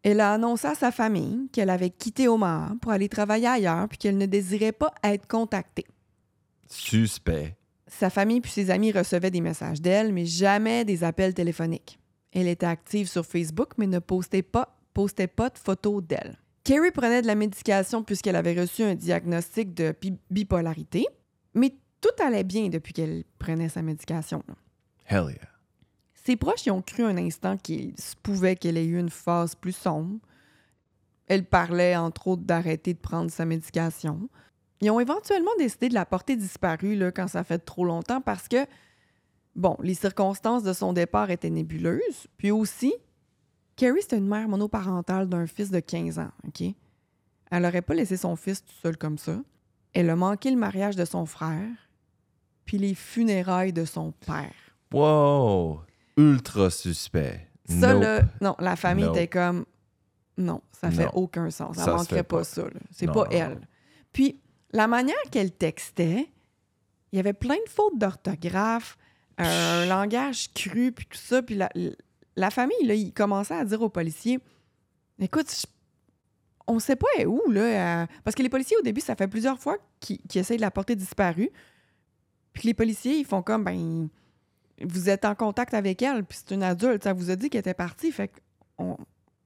Elle 0.08 0.20
a 0.20 0.34
annoncé 0.34 0.68
à 0.68 0.76
sa 0.76 0.92
famille 0.92 1.50
qu'elle 1.52 1.72
avait 1.72 1.90
quitté 1.90 2.28
Omaha 2.28 2.74
pour 2.80 2.92
aller 2.92 3.10
travailler 3.10 3.48
ailleurs 3.48 3.90
puis 3.90 3.98
qu'elle 3.98 4.20
ne 4.20 4.28
désirait 4.28 4.72
pas 4.72 4.94
être 5.04 5.26
contactée. 5.28 5.88
Suspect. 6.70 7.56
Sa 7.88 8.12
famille 8.12 8.40
puis 8.40 8.52
ses 8.52 8.70
amis 8.70 8.92
recevaient 8.92 9.32
des 9.32 9.42
messages 9.42 9.82
d'elle, 9.82 10.14
mais 10.14 10.26
jamais 10.26 10.86
des 10.86 11.04
appels 11.04 11.34
téléphoniques. 11.34 11.98
Elle 12.32 12.48
était 12.48 12.68
active 12.68 13.08
sur 13.10 13.26
Facebook, 13.26 13.70
mais 13.80 13.88
ne 13.88 13.98
postait 13.98 14.44
pas, 14.44 14.78
postait 14.94 15.26
pas 15.26 15.50
de 15.50 15.58
photos 15.58 16.04
d'elle. 16.04 16.38
Carrie 16.64 16.92
prenait 16.92 17.24
de 17.24 17.28
la 17.28 17.34
médication 17.36 18.04
puisqu'elle 18.04 18.36
avait 18.36 18.60
reçu 18.60 18.84
un 18.84 18.94
diagnostic 18.94 19.74
de 19.74 19.96
bi- 20.00 20.20
bipolarité, 20.30 21.08
mais 21.56 21.74
tout 22.00 22.24
allait 22.24 22.44
bien 22.44 22.70
depuis 22.70 22.94
qu'elle 22.94 23.24
prenait 23.40 23.70
sa 23.70 23.82
médication. 23.82 24.44
Hell 25.08 25.26
yeah. 25.30 25.50
Ses 26.26 26.38
proches 26.38 26.66
y 26.66 26.72
ont 26.72 26.82
cru 26.82 27.04
un 27.04 27.18
instant 27.18 27.56
qu'il 27.56 27.94
se 28.00 28.16
pouvait 28.16 28.56
qu'elle 28.56 28.78
ait 28.78 28.86
eu 28.86 28.98
une 29.00 29.12
phase 29.12 29.54
plus 29.54 29.76
sombre. 29.76 30.18
Elle 31.28 31.46
parlait, 31.46 31.96
entre 31.96 32.30
autres, 32.30 32.42
d'arrêter 32.42 32.96
de 32.96 33.00
prendre 33.00 33.30
sa 33.30 33.46
médication. 33.46 34.28
Ils 34.82 34.90
ont 34.90 35.00
éventuellement 35.00 35.52
décidé 35.60 35.88
de 35.88 35.94
la 35.94 36.06
porter 36.06 36.36
disparue 36.36 36.96
là, 36.96 37.12
quand 37.12 37.28
ça 37.28 37.44
fait 37.44 37.60
trop 37.60 37.86
longtemps 37.86 38.22
parce 38.22 38.48
que, 38.48 38.66
bon, 39.56 39.78
les 39.82 39.94
circonstances 39.94 40.64
de 40.64 40.74
son 40.74 40.94
départ 40.94 41.30
étaient 41.30 41.52
nébuleuses. 41.52 42.28
Puis 42.38 42.50
aussi, 42.50 42.94
Carrie, 43.76 44.02
c'était 44.02 44.18
une 44.18 44.28
mère 44.28 44.48
monoparentale 44.48 45.30
d'un 45.30 45.46
fils 45.46 45.70
de 45.70 45.80
15 45.80 46.18
ans, 46.18 46.32
OK? 46.48 46.64
Elle 47.52 47.62
n'aurait 47.62 47.84
pas 47.84 47.94
laissé 47.94 48.18
son 48.18 48.36
fils 48.36 48.66
tout 48.66 48.74
seul 48.82 48.98
comme 48.98 49.20
ça. 49.20 49.40
Elle 49.94 50.10
a 50.10 50.16
manqué 50.16 50.50
le 50.50 50.58
mariage 50.58 50.96
de 50.96 51.06
son 51.06 51.28
frère, 51.28 51.70
puis 52.66 52.80
les 52.80 52.96
funérailles 52.96 53.74
de 53.74 53.86
son 53.86 54.12
père. 54.12 54.54
Wow. 54.92 55.82
Ultra 56.18 56.70
suspect. 56.70 57.48
Ça, 57.68 57.94
Nope. 57.94 58.04
là, 58.04 58.22
non, 58.42 58.56
la 58.60 58.76
famille 58.76 59.06
Nope. 59.06 59.16
était 59.18 59.28
comme, 59.28 59.66
non, 60.38 60.62
ça 60.72 60.92
fait 60.92 61.06
Non. 61.06 61.12
aucun 61.16 61.50
sens. 61.50 61.78
Ça 61.78 61.86
Elle 61.88 61.94
manquerait 61.94 62.24
pas, 62.24 62.38
pas. 62.38 62.44
ça. 62.44 62.64
là. 62.64 62.80
C'est 62.92 63.08
pas 63.08 63.26
elle. 63.32 63.60
Puis, 64.14 64.40
la 64.72 64.88
manière 64.88 65.16
qu'elle 65.32 65.52
textait, 65.52 66.30
il 67.12 67.18
y 67.18 67.20
avait 67.20 67.34
plein 67.34 67.56
de 67.56 67.70
fautes 67.70 67.98
d'orthographe, 67.98 68.98
euh, 69.42 69.84
un 69.84 69.86
langage 69.88 70.52
cru, 70.54 70.92
puis 70.92 71.06
tout 71.06 71.18
ça. 71.18 71.42
Puis 71.42 71.56
la, 71.56 71.70
la 72.36 72.50
famille, 72.52 72.86
là, 72.86 72.94
il 72.94 73.14
commençait 73.14 73.56
à 73.56 73.66
dire 73.66 73.82
aux 73.82 73.90
policiers, 73.90 74.40
écoute, 75.20 75.50
je- 75.52 75.66
on 76.68 76.80
sait 76.80 76.96
pas 76.96 77.08
où, 77.26 77.42
là. 77.52 77.62
euh, 78.04 78.06
parce 78.24 78.36
que 78.36 78.42
les 78.44 78.50
policiers, 78.50 78.78
au 78.78 78.82
début, 78.82 79.02
ça 79.02 79.16
fait 79.16 79.28
plusieurs 79.28 79.60
fois 79.60 79.78
qu'ils 80.00 80.20
qu'ils 80.20 80.42
essayent 80.42 80.58
de 80.58 80.62
la 80.62 80.72
porter 80.72 80.96
disparue. 80.96 81.50
Puis 82.54 82.68
les 82.68 82.74
policiers, 82.74 83.18
ils 83.18 83.26
font 83.26 83.42
comme, 83.42 83.64
ben, 83.64 84.08
vous 84.84 85.10
êtes 85.10 85.26
en 85.26 85.36
contact 85.36 85.74
avec 85.74 86.02
elle, 86.02 86.24
puis 86.26 86.38
c'est 86.42 86.54
une 86.54 86.64
adulte, 86.64 87.04
ça 87.04 87.14
vous 87.14 87.30
a 87.32 87.36
dit 87.36 87.50
qu'elle 87.50 87.60
était 87.60 87.74
partie, 87.74 88.12
fait 88.12 88.32
qu'on 88.78 88.98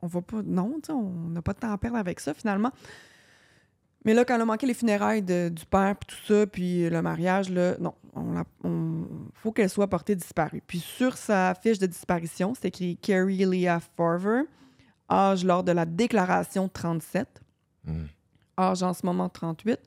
on 0.02 0.08
va 0.08 0.22
pas, 0.22 0.42
non, 0.44 0.80
on 0.90 1.30
n'a 1.30 1.42
pas 1.42 1.54
de 1.54 1.60
temps 1.60 1.72
à 1.72 1.78
perdre 1.78 1.98
avec 1.98 2.20
ça, 2.20 2.34
finalement. 2.34 2.72
Mais 4.06 4.14
là, 4.14 4.24
quand 4.24 4.36
elle 4.36 4.42
a 4.42 4.46
manqué 4.46 4.66
les 4.66 4.74
funérailles 4.74 5.22
de- 5.22 5.50
du 5.50 5.66
père, 5.66 5.94
puis 5.98 6.16
tout 6.16 6.26
ça, 6.34 6.48
puis 6.48 6.90
le 6.90 7.02
mariage, 7.02 7.50
là, 7.50 7.76
non, 7.80 7.94
on, 8.14 8.32
la- 8.32 8.46
on- 8.64 9.06
faut 9.34 9.52
qu'elle 9.52 9.70
soit 9.70 9.88
portée 9.90 10.16
disparue. 10.16 10.64
Puis 10.66 10.80
sur 10.80 11.18
sa 11.18 11.54
fiche 11.54 11.80
de 11.80 11.86
disparition, 11.86 12.54
c'est 12.56 12.70
écrit 12.70 12.96
Carrie 12.98 13.44
Leah 13.46 13.82
Farver, 13.98 14.44
âge 15.12 15.44
lors 15.44 15.64
de 15.66 15.74
la 15.74 15.86
déclaration 15.86 16.70
37, 16.70 17.28
Hmm. 17.86 18.06
âge 18.58 18.84
en 18.84 18.94
ce 18.94 19.06
moment 19.06 19.28
38, 19.30 19.80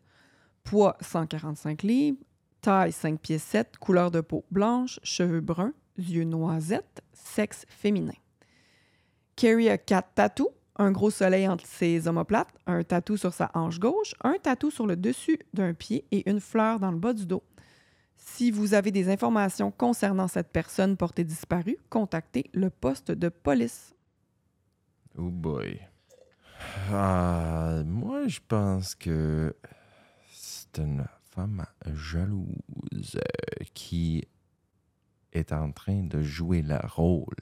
poids 0.64 0.96
145 1.00 1.82
livres, 1.82 2.18
taille 2.62 2.92
5 2.92 3.20
pieds 3.20 3.38
7, 3.38 3.76
couleur 3.78 4.10
de 4.10 4.20
peau 4.20 4.44
blanche, 4.50 5.00
cheveux 5.02 5.40
bruns, 5.40 5.74
yeux 5.98 6.24
noisettes, 6.24 7.02
sexe 7.12 7.66
féminin. 7.68 8.14
Carrie 9.36 9.68
a 9.68 9.76
quatre 9.76 10.14
tatous, 10.14 10.48
un 10.76 10.92
gros 10.92 11.10
soleil 11.10 11.48
entre 11.48 11.66
ses 11.66 12.06
omoplates, 12.06 12.54
un 12.66 12.84
tatou 12.84 13.16
sur 13.16 13.34
sa 13.34 13.50
hanche 13.54 13.80
gauche, 13.80 14.14
un 14.22 14.36
tatou 14.40 14.70
sur 14.70 14.86
le 14.86 14.96
dessus 14.96 15.40
d'un 15.52 15.74
pied 15.74 16.04
et 16.12 16.28
une 16.30 16.40
fleur 16.40 16.78
dans 16.78 16.92
le 16.92 16.98
bas 16.98 17.12
du 17.12 17.26
dos. 17.26 17.42
Si 18.16 18.52
vous 18.52 18.74
avez 18.74 18.92
des 18.92 19.10
informations 19.10 19.72
concernant 19.72 20.28
cette 20.28 20.52
personne 20.52 20.96
portée 20.96 21.24
disparue, 21.24 21.78
contactez 21.90 22.48
le 22.54 22.70
poste 22.70 23.10
de 23.10 23.28
police. 23.28 23.94
Oh 25.18 25.28
boy. 25.28 25.80
Ah, 26.92 27.82
moi, 27.84 28.28
je 28.28 28.38
pense 28.46 28.94
que 28.94 29.54
c'est 30.30 30.78
une 30.78 31.04
femme 31.34 31.64
jalouse 31.94 33.18
qui 33.74 34.24
est 35.32 35.52
en 35.52 35.72
train 35.72 36.02
de 36.04 36.22
jouer 36.22 36.62
le 36.62 36.78
rôle 36.84 37.34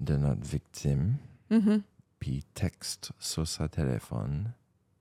de 0.00 0.16
notre 0.16 0.44
victime, 0.44 1.16
Mhm. 1.50 1.82
puis 2.18 2.42
texte 2.54 3.12
sur 3.18 3.46
sa 3.46 3.68
téléphone. 3.68 4.52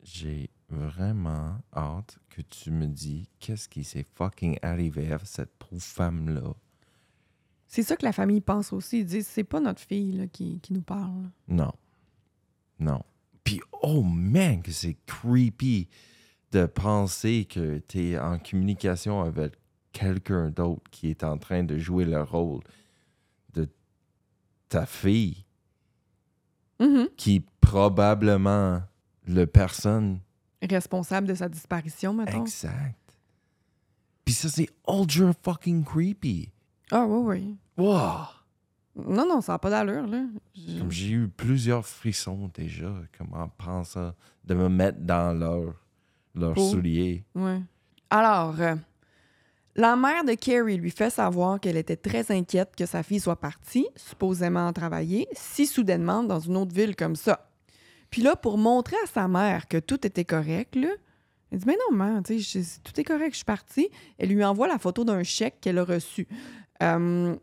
J'ai 0.04 0.50
vraiment 0.70 1.58
hâte 1.76 2.18
que 2.30 2.42
tu 2.42 2.70
me 2.72 2.86
dis 2.88 3.28
qu'est-ce 3.40 3.68
qui 3.70 3.84
s'est 3.84 4.06
fucking 4.16 4.58
arrivé 4.62 5.12
à 5.12 5.20
cette 5.24 5.54
pauvre 5.58 5.82
femme-là. 5.82 6.54
C'est 7.68 7.84
ça 7.84 7.96
que 7.96 8.06
la 8.06 8.12
famille 8.14 8.42
pense 8.42 8.72
aussi. 8.74 9.00
Ils 9.00 9.06
disent 9.06 9.28
c'est 9.28 9.44
pas 9.44 9.60
notre 9.60 9.82
fille 9.82 10.12
là, 10.12 10.28
qui, 10.28 10.60
qui 10.60 10.74
nous 10.74 10.82
parle. 10.82 11.32
Non. 11.48 11.72
Non. 12.80 13.02
Puis, 13.44 13.60
oh 13.82 14.04
man, 14.04 14.62
que 14.62 14.72
c'est 14.72 14.98
creepy 15.08 15.88
de 16.54 16.66
penser 16.66 17.46
que 17.46 17.80
tu 17.88 18.12
es 18.12 18.20
en 18.20 18.38
communication 18.40 19.22
avec 19.22 19.54
quelqu'un 19.92 20.50
d'autre 20.50 20.84
qui 20.92 21.10
est 21.10 21.24
en 21.24 21.38
train 21.38 21.64
de 21.64 21.78
jouer 21.78 22.06
le 22.06 22.22
rôle 22.22 22.62
de 23.54 23.68
ta 24.70 24.86
fille, 24.86 25.46
Mhm. 26.80 27.10
qui 27.18 27.36
est 27.38 27.46
probablement 27.62 28.82
le 29.28 29.46
personne 29.46 30.20
Responsable 30.62 31.28
de 31.28 31.34
sa 31.36 31.50
disparition, 31.50 32.14
mettons. 32.14 32.42
exact. 32.44 32.98
Puis 34.26 34.34
ça, 34.34 34.48
c'est 34.50 34.70
ultra 34.88 35.34
fucking 35.44 35.84
creepy. 35.84 36.50
Ah 36.92 37.06
oui, 37.06 37.20
oui. 37.26 37.58
Wow! 37.78 38.28
Non, 38.96 39.28
non, 39.28 39.42
ça 39.42 39.54
n'a 39.54 39.60
pas 39.60 39.70
d'allure, 39.70 40.06
là. 40.08 40.24
Comme 40.78 40.92
j'ai 40.92 41.10
eu 41.12 41.28
plusieurs 41.28 41.86
frissons 41.86 42.50
déjà, 42.54 42.94
comme 43.18 43.34
en 43.34 43.50
pensant 43.50 44.14
de 44.46 44.54
me 44.54 44.70
mettre 44.70 45.00
dans 45.02 45.38
leur, 45.38 45.74
leurs 46.36 46.56
souliers. 46.72 47.24
Ouais. 47.36 47.60
Alors, 48.10 48.60
euh, 48.60 48.76
la 49.76 49.96
mère 49.96 50.24
de 50.24 50.34
Carrie 50.34 50.78
lui 50.78 50.92
fait 50.92 51.10
savoir 51.10 51.60
qu'elle 51.60 51.78
était 51.78 51.96
très 51.96 52.32
inquiète 52.32 52.76
que 52.78 52.86
sa 52.86 53.02
fille 53.04 53.20
soit 53.20 53.40
partie, 53.40 53.88
supposément 53.96 54.72
travailler, 54.74 55.28
si 55.34 55.66
soudainement 55.66 56.24
dans 56.24 56.40
une 56.40 56.58
autre 56.58 56.74
ville 56.74 56.96
comme 56.96 57.16
ça. 57.16 57.50
Puis 58.12 58.22
là, 58.22 58.36
pour 58.36 58.58
montrer 58.60 58.96
à 59.04 59.08
sa 59.08 59.28
mère 59.28 59.68
que 59.68 59.78
tout 59.78 60.06
était 60.06 60.26
correct, 60.26 60.76
là, 60.76 60.90
elle 61.52 61.60
dit 61.60 61.66
Mais 61.66 61.78
non, 61.90 61.96
maman, 61.98 62.22
tu 62.22 62.40
sais, 62.40 62.62
je- 62.62 62.80
tout 62.84 63.00
est 63.00 63.04
correct, 63.04 63.32
je 63.32 63.38
suis 63.38 63.46
partie. 63.46 63.90
Elle 64.20 64.30
lui 64.30 64.44
envoie 64.44 64.68
la 64.68 64.78
photo 64.78 65.04
d'un 65.04 65.24
chèque 65.24 65.60
qu'elle 65.62 65.80
a 65.80 65.84
reçu. 65.84 66.28
Euh, 66.84 67.36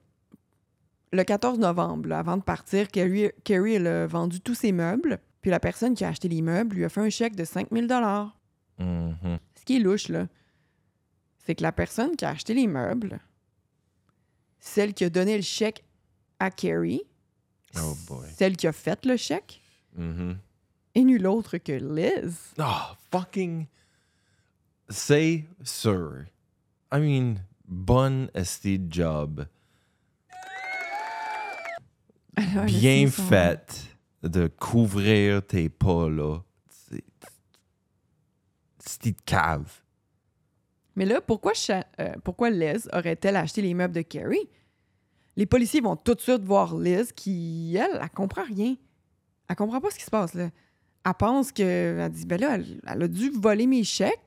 le 1.13 1.25
14 1.25 1.59
novembre, 1.59 2.09
là, 2.09 2.21
avant 2.21 2.37
de 2.37 2.43
partir, 2.43 2.89
Carrie, 2.89 3.31
Carrie, 3.43 3.75
elle 3.75 3.87
a 3.89 4.07
vendu 4.07 4.41
tous 4.41 4.55
ses 4.55 4.71
meubles. 4.71 5.19
Puis 5.43 5.51
la 5.51 5.59
personne 5.59 5.95
qui 5.95 6.05
a 6.05 6.09
acheté 6.09 6.29
les 6.29 6.43
meubles 6.43 6.77
lui 6.77 6.85
a 6.85 6.89
fait 6.89 7.01
un 7.01 7.11
chèque 7.11 7.35
de 7.35 7.45
5000 7.45 7.89
dollars. 7.89 8.37
Mhm. 8.81 9.39
Ce 9.59 9.65
qui 9.65 9.77
est 9.77 9.81
louche, 9.81 10.09
là, 10.09 10.27
c'est 11.39 11.55
que 11.55 11.63
la 11.63 11.73
personne 11.73 12.17
qui 12.17 12.25
a 12.25 12.31
acheté 12.31 12.55
les 12.55 12.67
meubles, 12.67 13.21
celle 14.59 14.95
qui 14.95 15.05
a 15.05 15.11
donné 15.11 15.37
le 15.37 15.43
chèque 15.43 15.85
à 16.39 16.51
Carrie, 16.51 17.03
Oh 17.77 17.95
boy. 18.09 18.27
celle 18.37 18.57
qui 18.57 18.67
a 18.67 18.73
fait 18.73 19.05
le 19.07 19.17
chèque, 19.17 19.61
Mhm. 19.97 20.39
est 20.95 21.03
nulle 21.05 21.27
autre 21.27 21.59
que 21.59 21.73
Liz. 21.73 22.37
Ah, 22.59 22.97
fucking. 23.13 23.67
C'est 24.89 25.45
sûr. 25.63 26.25
I 26.93 26.99
mean, 26.99 27.37
bonne 27.67 28.29
esti 28.35 28.81
job. 28.89 29.47
Alors, 32.37 32.65
Bien 32.65 33.03
elles 33.03 33.13
sont- 33.13 33.23
fait 33.29 33.97
de 34.23 34.47
couvrir 34.49 35.47
tes 35.47 35.69
pas, 35.69 36.09
là. 36.09 36.39
Cave. 39.25 39.83
Mais 40.97 41.05
là, 41.05 41.21
pourquoi, 41.21 41.53
euh, 41.71 42.13
pourquoi 42.25 42.51
Liz 42.51 42.89
aurait-elle 42.93 43.37
acheté 43.37 43.63
les 43.63 43.75
meubles 43.75 43.95
de 43.95 44.03
Carrie? 44.03 44.49
Les 45.37 45.47
policiers 45.47 45.81
vont 45.81 45.97
tout 45.97 46.15
de 46.15 46.21
suite 46.21 46.43
voir 46.43 46.77
Liz 46.77 47.13
qui, 47.13 47.77
elle, 47.77 47.99
elle 48.03 48.11
comprend 48.11 48.45
rien. 48.45 48.77
Elle 49.49 49.57
comprend 49.57 49.81
pas 49.81 49.91
ce 49.91 49.99
qui 49.99 50.05
se 50.05 50.11
passe, 50.11 50.35
là. 50.35 50.51
Elle 51.07 51.15
pense 51.15 51.53
que... 51.53 51.63
Elle 51.99 52.11
dit, 52.11 52.27
ben 52.27 52.41
là, 52.41 52.57
elle, 52.57 52.81
elle 52.87 53.03
a 53.03 53.09
dû 53.09 53.31
voler 53.31 53.67
mes 53.67 53.85
chèques, 53.85 54.21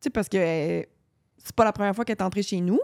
tu 0.00 0.04
sais, 0.04 0.10
parce 0.10 0.28
que 0.28 0.38
euh, 0.38 0.82
c'est 1.36 1.54
pas 1.54 1.64
la 1.64 1.72
première 1.72 1.94
fois 1.94 2.04
qu'elle 2.04 2.16
est 2.16 2.22
entrée 2.22 2.42
chez 2.42 2.60
nous, 2.60 2.80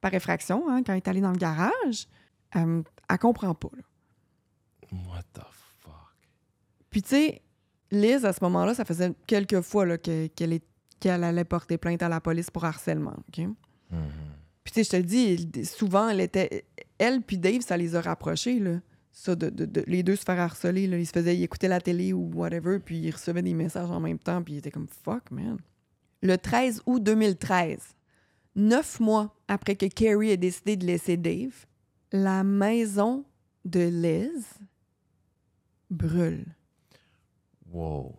par 0.00 0.14
effraction, 0.14 0.68
hein, 0.68 0.82
quand 0.84 0.92
elle 0.92 0.98
est 0.98 1.08
allée 1.08 1.20
dans 1.20 1.32
le 1.32 1.38
garage. 1.38 2.06
Euh, 2.54 2.82
elle 3.08 3.18
comprend 3.18 3.54
pas, 3.54 3.70
là. 3.76 3.82
What 4.92 5.24
the 5.34 5.42
fuck? 5.80 5.92
Puis, 6.90 7.02
tu 7.02 7.08
sais, 7.08 7.42
Liz, 7.90 8.24
à 8.24 8.32
ce 8.32 8.38
moment-là, 8.42 8.74
ça 8.74 8.84
faisait 8.84 9.12
quelques 9.26 9.60
fois 9.62 9.96
qu'elle 9.98 10.52
est- 10.52 10.64
qu'elle 11.00 11.24
allait 11.24 11.44
porter 11.44 11.78
plainte 11.78 12.02
à 12.02 12.08
la 12.08 12.20
police 12.20 12.50
pour 12.50 12.64
harcèlement, 12.64 13.14
OK? 13.28 13.38
Mhm. 13.38 13.56
Puis, 14.64 14.72
tu 14.72 14.84
sais, 14.84 14.84
je 14.84 14.90
te 14.90 14.96
le 14.96 15.02
dis, 15.04 15.64
souvent, 15.64 16.08
elle 16.10 16.20
était. 16.20 16.64
Elle 16.98 17.22
puis 17.22 17.38
Dave, 17.38 17.62
ça 17.62 17.76
les 17.76 17.94
a 17.96 18.00
rapprochés, 18.02 18.58
là. 18.58 18.80
Ça, 19.10 19.34
de, 19.34 19.48
de- 19.48 19.64
de- 19.64 19.84
les 19.86 20.02
deux 20.02 20.16
se 20.16 20.22
faire 20.24 20.38
harceler, 20.38 20.86
là. 20.86 20.98
Ils 20.98 21.06
se 21.06 21.12
faisaient 21.12 21.34
ils 21.36 21.42
écoutaient 21.44 21.68
la 21.68 21.80
télé 21.80 22.12
ou 22.12 22.30
whatever, 22.34 22.78
puis 22.78 22.98
ils 22.98 23.10
recevaient 23.10 23.42
des 23.42 23.54
messages 23.54 23.90
en 23.90 24.00
même 24.00 24.18
temps, 24.18 24.42
puis 24.42 24.54
ils 24.54 24.58
étaient 24.58 24.70
comme 24.70 24.88
fuck, 24.88 25.30
man. 25.30 25.56
Le 26.22 26.36
13 26.36 26.82
août 26.86 27.02
2013, 27.02 27.80
neuf 28.56 29.00
mois 29.00 29.34
après 29.48 29.76
que 29.76 29.86
Carrie 29.86 30.30
ait 30.30 30.36
décidé 30.36 30.76
de 30.76 30.84
laisser 30.84 31.16
Dave, 31.16 31.64
la 32.12 32.44
maison 32.44 33.24
de 33.64 33.80
Liz 33.88 34.44
brûle. 35.90 36.44
Wow. 37.72 38.14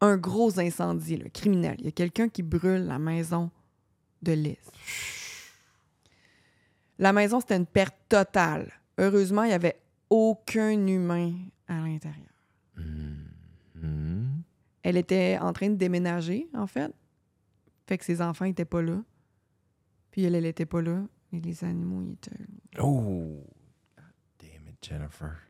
Un 0.00 0.16
gros 0.16 0.58
incendie, 0.58 1.16
là, 1.16 1.28
criminel. 1.28 1.76
Il 1.78 1.84
y 1.84 1.88
a 1.88 1.92
quelqu'un 1.92 2.28
qui 2.28 2.42
brûle 2.42 2.86
la 2.86 2.98
maison 2.98 3.50
de 4.22 4.32
Liz. 4.32 4.56
La 6.98 7.12
maison, 7.12 7.40
c'était 7.40 7.56
une 7.56 7.66
perte 7.66 7.96
totale. 8.08 8.72
Heureusement, 8.98 9.44
il 9.44 9.48
n'y 9.48 9.54
avait 9.54 9.80
aucun 10.08 10.86
humain 10.86 11.34
à 11.66 11.80
l'intérieur. 11.80 12.26
Mhm. 12.76 14.42
Elle 14.82 14.96
était 14.96 15.38
en 15.40 15.52
train 15.52 15.68
de 15.68 15.76
déménager, 15.76 16.48
en 16.54 16.66
fait. 16.66 16.92
Fait 17.86 17.98
que 17.98 18.04
ses 18.04 18.22
enfants 18.22 18.46
n'étaient 18.46 18.64
pas 18.64 18.82
là. 18.82 19.02
Puis 20.10 20.24
elle, 20.24 20.34
elle 20.34 20.46
était 20.46 20.66
pas 20.66 20.80
là. 20.80 21.02
Et 21.32 21.40
les 21.40 21.64
animaux, 21.64 22.02
ils 22.02 22.12
étaient 22.12 22.38
là. 22.38 22.82
Oh. 22.82 23.44
God 23.96 24.04
damn 24.38 24.68
it, 24.68 24.76
Jennifer. 24.82 25.49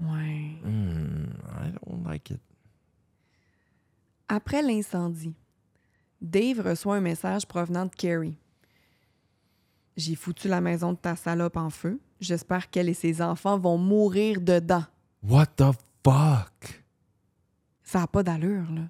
Ouais. 0.00 0.56
Mm, 0.64 1.34
I 1.44 1.72
don't 1.72 2.04
like 2.06 2.30
it. 2.30 2.40
Après 4.28 4.62
l'incendie, 4.62 5.34
Dave 6.20 6.60
reçoit 6.60 6.96
un 6.96 7.00
message 7.00 7.46
provenant 7.46 7.86
de 7.86 7.94
Carrie. 7.94 8.38
J'ai 9.96 10.14
foutu 10.14 10.48
la 10.48 10.60
maison 10.60 10.92
de 10.92 10.98
ta 10.98 11.16
salope 11.16 11.56
en 11.56 11.68
feu. 11.68 12.00
J'espère 12.20 12.70
qu'elle 12.70 12.88
et 12.88 12.94
ses 12.94 13.20
enfants 13.20 13.58
vont 13.58 13.76
mourir 13.76 14.40
dedans. 14.40 14.84
What 15.22 15.46
the 15.56 15.72
fuck? 16.04 16.84
Ça 17.82 18.00
n'a 18.00 18.06
pas 18.06 18.22
d'allure, 18.22 18.70
là. 18.70 18.82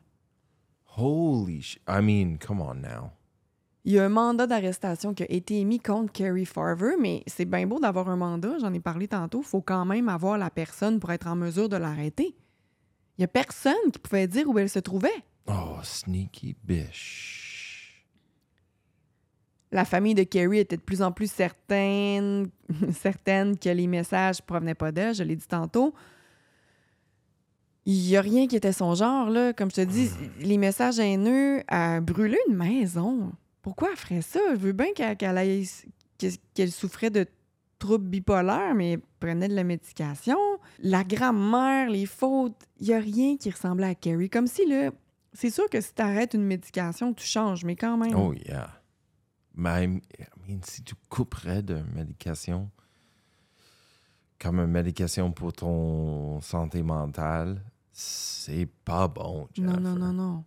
Holy 0.96 1.62
sh... 1.62 1.78
I 1.88 2.00
mean, 2.02 2.36
come 2.38 2.60
on 2.60 2.74
now. 2.82 3.12
Il 3.84 3.92
y 3.92 3.98
a 3.98 4.04
un 4.04 4.10
mandat 4.10 4.46
d'arrestation 4.46 5.14
qui 5.14 5.22
a 5.22 5.30
été 5.30 5.58
émis 5.58 5.80
contre 5.80 6.12
Carrie 6.12 6.44
Farver, 6.44 6.96
mais 7.00 7.22
c'est 7.26 7.46
bien 7.46 7.66
beau 7.66 7.80
d'avoir 7.80 8.10
un 8.10 8.16
mandat, 8.16 8.58
j'en 8.60 8.72
ai 8.74 8.80
parlé 8.80 9.08
tantôt. 9.08 9.40
Il 9.40 9.46
faut 9.46 9.62
quand 9.62 9.86
même 9.86 10.08
avoir 10.10 10.36
la 10.36 10.50
personne 10.50 11.00
pour 11.00 11.10
être 11.12 11.26
en 11.26 11.36
mesure 11.36 11.68
de 11.68 11.76
l'arrêter. 11.76 12.34
Il 13.16 13.22
y 13.22 13.24
a 13.24 13.28
personne 13.28 13.74
qui 13.92 13.98
pouvait 13.98 14.26
dire 14.26 14.48
où 14.48 14.58
elle 14.58 14.68
se 14.68 14.78
trouvait. 14.78 15.24
Oh, 15.46 15.78
sneaky 15.82 16.56
bish. 16.62 18.06
La 19.72 19.84
famille 19.84 20.14
de 20.14 20.24
Carrie 20.24 20.58
était 20.58 20.76
de 20.76 20.82
plus 20.82 21.00
en 21.00 21.12
plus 21.12 21.30
certaine, 21.30 22.48
certaine 22.92 23.56
que 23.56 23.68
les 23.70 23.86
messages 23.86 24.42
provenaient 24.42 24.74
pas 24.74 24.92
d'elle, 24.92 25.14
je 25.14 25.22
l'ai 25.22 25.36
dit 25.36 25.46
tantôt. 25.46 25.94
Il 27.86 27.94
n'y 27.94 28.16
a 28.16 28.20
rien 28.20 28.46
qui 28.46 28.56
était 28.56 28.72
son 28.72 28.94
genre, 28.94 29.30
là. 29.30 29.52
Comme 29.54 29.70
je 29.70 29.76
te 29.76 29.80
dis, 29.80 30.10
les 30.40 30.58
messages 30.58 30.98
haineux 30.98 31.62
à 31.68 32.00
brûler 32.00 32.38
une 32.48 32.56
maison. 32.56 33.32
Pourquoi 33.62 33.90
elle 33.90 33.96
ferait 33.96 34.22
ça? 34.22 34.40
Je 34.52 34.56
veux 34.60 34.72
bien 34.72 34.92
qu'elle 34.94 35.16
qu'elle- 35.16 36.32
qu'elle 36.54 36.72
souffrait 36.72 37.10
de 37.10 37.26
troubles 37.78 38.08
bipolaires, 38.08 38.74
mais 38.74 38.92
elle 38.92 39.00
prenait 39.20 39.48
de 39.48 39.54
la 39.54 39.64
médication. 39.64 40.38
La 40.80 41.02
grammaire, 41.04 41.88
les 41.90 42.06
fautes, 42.06 42.62
il 42.78 42.88
n'y 42.88 42.94
a 42.94 42.98
rien 43.00 43.36
qui 43.36 43.50
ressemblait 43.50 43.86
à 43.86 43.94
Carrie. 43.94 44.28
Comme 44.30 44.46
si, 44.46 44.66
là, 44.66 44.90
C'est 45.32 45.50
sûr 45.50 45.70
que 45.70 45.80
si 45.80 45.94
tu 45.94 46.02
arrêtes 46.02 46.34
une 46.34 46.42
médication, 46.42 47.14
tu 47.14 47.24
changes, 47.24 47.64
mais 47.64 47.76
quand 47.76 47.96
même. 47.96 48.16
Oh, 48.16 48.32
yeah. 48.34 48.68
Même, 49.54 50.00
I 50.18 50.24
mean, 50.48 50.58
si 50.64 50.82
tu 50.82 50.94
couperais 51.08 51.62
de 51.62 51.80
médication, 51.94 52.68
comme 54.40 54.58
une 54.58 54.66
médication 54.72 55.30
pour 55.30 55.52
ton 55.52 56.40
santé 56.40 56.82
mentale, 56.82 57.62
c'est 57.92 58.68
pas 58.84 59.06
bon. 59.06 59.46
non, 59.58 59.78
non, 59.78 59.94
non, 59.94 60.12
non. 60.12 60.44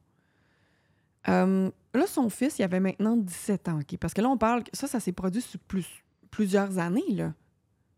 Euh, 1.30 1.70
là, 1.94 2.08
son 2.08 2.30
fils, 2.30 2.60
il 2.60 2.64
avait 2.64 2.80
maintenant 2.80 3.16
17 3.18 3.70
ans. 3.70 3.80
ok? 3.80 3.98
Parce 3.98 4.14
que 4.14 4.22
là, 4.22 4.30
on 4.30 4.38
parle. 4.38 4.64
Ça, 4.74 4.88
ça 4.88 5.00
s'est 5.00 5.12
produit 5.12 5.42
sur 5.42 5.60
plus, 5.60 5.88
plusieurs 6.32 6.78
années. 6.78 7.12
Là. 7.12 7.34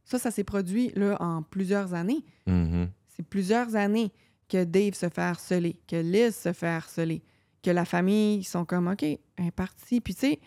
Ça, 0.04 0.20
ça 0.20 0.32
s'est 0.32 0.44
produit 0.44 0.92
là, 0.96 1.18
en 1.20 1.42
plusieurs 1.42 1.94
années. 1.94 2.24
Mhm. 2.46 2.90
C'est 3.08 3.28
plusieurs 3.28 3.76
années 3.76 4.12
que 4.50 4.64
Dave 4.64 4.94
se 4.94 5.10
fait 5.10 5.22
harceler, 5.22 5.80
que 5.88 5.96
Liz 5.96 6.36
se 6.36 6.54
fait 6.54 6.68
harceler, 6.68 7.24
que 7.64 7.72
la 7.72 7.86
famille, 7.86 8.38
ils 8.38 8.44
sont 8.44 8.66
comme, 8.66 8.88
OK, 8.88 9.04
est 9.04 9.20
partie. 9.56 10.02
Puis, 10.02 10.14
tu 10.14 10.20
sais, 10.20 10.40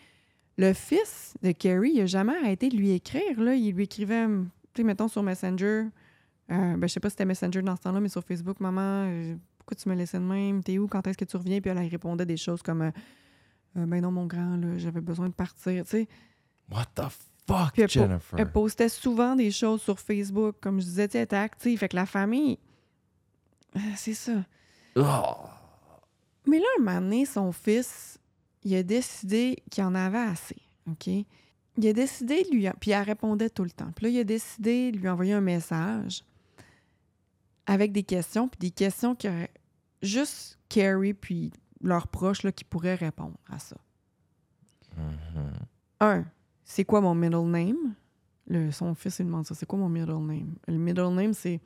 le 0.57 0.73
fils 0.73 1.33
de 1.41 1.51
Carrie, 1.51 1.91
il 1.95 1.99
n'a 1.99 2.05
jamais 2.05 2.37
arrêté 2.37 2.69
de 2.69 2.77
lui 2.77 2.91
écrire. 2.91 3.39
Là. 3.39 3.55
Il 3.55 3.73
lui 3.73 3.83
écrivait, 3.83 4.25
tu 4.27 4.43
sais, 4.77 4.83
mettons, 4.83 5.07
sur 5.07 5.23
Messenger. 5.23 5.87
Euh, 6.51 6.77
ben, 6.77 6.81
je 6.83 6.87
sais 6.87 6.99
pas 6.99 7.09
si 7.09 7.13
c'était 7.13 7.25
Messenger 7.25 7.61
dans 7.61 7.75
ce 7.75 7.81
temps-là, 7.81 7.99
mais 7.99 8.09
sur 8.09 8.23
Facebook, 8.23 8.59
maman, 8.59 9.05
euh, 9.07 9.35
pourquoi 9.69 9.83
tu 9.83 9.89
me 9.89 9.95
laissais 9.95 10.17
de 10.17 10.23
même? 10.23 10.63
T'es 10.63 10.79
où? 10.79 10.87
Quand 10.87 11.05
est-ce 11.05 11.17
que 11.17 11.25
tu 11.25 11.37
reviens? 11.37 11.61
Puis 11.61 11.69
elle, 11.69 11.77
elle 11.77 11.87
répondait 11.87 12.25
des 12.25 12.37
choses 12.37 12.61
comme, 12.61 12.81
euh, 12.81 12.91
Euh, 13.77 13.85
ben 13.85 14.01
non, 14.01 14.11
mon 14.11 14.25
grand, 14.25 14.59
j'avais 14.77 14.99
besoin 15.01 15.27
de 15.27 15.33
partir. 15.33 15.83
Tu 15.83 15.91
sais, 15.91 16.07
What 16.71 16.85
the 16.95 17.03
fuck, 17.47 17.77
elle 17.77 17.85
po- 17.85 17.91
Jennifer? 17.91 18.39
elle 18.39 18.51
postait 18.51 18.89
souvent 18.89 19.35
des 19.35 19.51
choses 19.51 19.81
sur 19.83 19.99
Facebook. 19.99 20.55
Comme 20.59 20.79
je 20.79 20.85
disais, 20.85 21.07
tu 21.07 21.11
sais, 21.11 21.17
elle 21.19 21.23
était 21.25 21.35
active. 21.35 21.77
Fait 21.77 21.87
que 21.87 21.95
la 21.95 22.07
famille, 22.07 22.57
euh, 23.75 23.79
c'est 23.95 24.15
ça. 24.15 24.43
Oh. 24.95 25.35
Mais 26.47 26.57
là, 26.57 26.65
un 26.79 26.83
moment 26.83 26.99
donné, 27.01 27.25
son 27.27 27.51
fils, 27.51 28.17
il 28.63 28.73
a 28.75 28.81
décidé 28.81 29.61
qu'il 29.69 29.83
en 29.83 29.93
avait 29.93 30.17
assez. 30.17 30.57
OK? 30.89 31.05
Il 31.77 31.87
a 31.87 31.93
décidé 31.93 32.43
de 32.45 32.49
lui. 32.55 32.67
Puis 32.79 32.89
elle 32.89 33.03
répondait 33.03 33.51
tout 33.51 33.63
le 33.63 33.69
temps. 33.71 33.91
Puis 33.95 34.05
là, 34.05 34.09
il 34.09 34.19
a 34.19 34.23
décidé 34.23 34.91
de 34.91 34.97
lui 34.97 35.07
envoyer 35.09 35.33
un 35.33 35.41
message 35.41 36.23
avec 37.67 37.91
des 37.91 38.01
questions, 38.03 38.47
puis 38.47 38.57
des 38.57 38.71
questions 38.71 39.13
que 39.13 39.27
juste 40.01 40.57
Carrie 40.69 41.13
puis 41.13 41.51
leurs 41.81 42.07
proches 42.07 42.43
là, 42.43 42.51
qui 42.51 42.63
pourraient 42.63 42.95
répondre 42.95 43.37
à 43.49 43.59
ça. 43.59 43.75
Mhm. 44.97 45.53
Un, 46.01 46.25
c'est 46.63 46.85
quoi 46.85 47.01
mon 47.01 47.15
middle 47.15 47.45
name? 47.49 47.93
Le, 48.47 48.71
son 48.71 48.95
fils, 48.95 49.19
il 49.19 49.25
demande 49.25 49.45
ça. 49.45 49.53
C'est 49.55 49.65
quoi 49.65 49.77
mon 49.79 49.89
middle 49.89 50.17
name? 50.25 50.55
Le 50.67 50.77
middle 50.77 51.09
name, 51.13 51.33
c'est. 51.33 51.59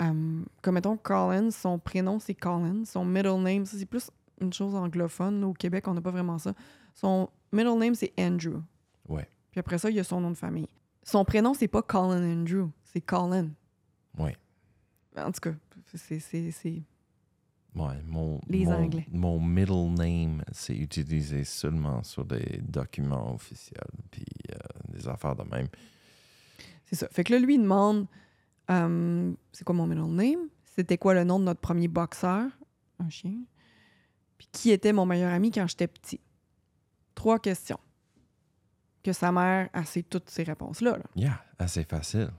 euh, 0.00 0.42
comme 0.62 0.74
mettons, 0.74 0.96
Colin, 0.96 1.50
son 1.50 1.78
prénom, 1.78 2.18
c'est 2.20 2.34
Colin. 2.34 2.84
Son 2.84 3.04
middle 3.04 3.40
name, 3.42 3.66
ça, 3.66 3.76
c'est 3.76 3.86
plus 3.86 4.10
une 4.40 4.52
chose 4.52 4.74
anglophone. 4.74 5.42
Au 5.44 5.52
Québec, 5.52 5.88
on 5.88 5.94
n'a 5.94 6.00
pas 6.00 6.10
vraiment 6.10 6.38
ça. 6.38 6.54
Son 6.94 7.28
middle 7.52 7.78
name, 7.78 7.94
c'est 7.94 8.12
Andrew. 8.18 8.60
Ouais. 9.08 9.28
Puis 9.50 9.58
après 9.60 9.78
ça, 9.78 9.90
il 9.90 9.96
y 9.96 10.00
a 10.00 10.04
son 10.04 10.20
nom 10.20 10.30
de 10.30 10.36
famille. 10.36 10.68
Son 11.02 11.24
prénom, 11.24 11.52
c'est 11.52 11.68
pas 11.68 11.82
Colin 11.82 12.22
Andrew, 12.40 12.68
c'est 12.84 13.00
Colin. 13.00 13.48
Ouais. 14.16 14.36
En 15.16 15.32
tout 15.32 15.40
cas, 15.40 15.52
c'est. 15.94 16.20
c'est- 16.20 16.50
c'est- 16.52 16.82
Ouais, 17.74 18.02
mon, 18.06 18.38
Les 18.48 18.66
mon, 18.66 18.72
Anglais. 18.72 19.06
mon 19.10 19.40
middle 19.40 19.94
name, 19.94 20.42
c'est 20.52 20.76
utilisé 20.76 21.44
seulement 21.44 22.02
sur 22.02 22.24
des 22.26 22.60
documents 22.62 23.32
officiels, 23.34 23.80
puis 24.10 24.26
euh, 24.52 24.56
des 24.92 25.08
affaires 25.08 25.34
de 25.36 25.44
même. 25.44 25.68
C'est 26.84 26.96
ça. 26.96 27.08
Fait 27.10 27.24
que 27.24 27.32
là, 27.32 27.38
lui, 27.38 27.54
il 27.54 27.62
demande 27.62 28.06
euh, 28.70 29.32
c'est 29.52 29.64
quoi 29.64 29.74
mon 29.74 29.86
middle 29.86 30.14
name? 30.14 30.48
C'était 30.64 30.98
quoi 30.98 31.14
le 31.14 31.24
nom 31.24 31.38
de 31.38 31.44
notre 31.44 31.60
premier 31.60 31.88
boxeur? 31.88 32.46
Un 32.98 33.08
chien. 33.08 33.38
Puis 34.36 34.48
qui 34.52 34.70
était 34.70 34.92
mon 34.92 35.06
meilleur 35.06 35.32
ami 35.32 35.50
quand 35.50 35.66
j'étais 35.66 35.86
petit? 35.88 36.20
Trois 37.14 37.38
questions. 37.38 37.80
Que 39.02 39.12
sa 39.12 39.32
mère 39.32 39.68
a 39.72 39.82
toutes 40.08 40.28
ces 40.30 40.42
réponses-là. 40.42 40.98
là. 40.98 41.04
Yeah, 41.16 41.42
assez 41.58 41.84
facile. 41.84 42.30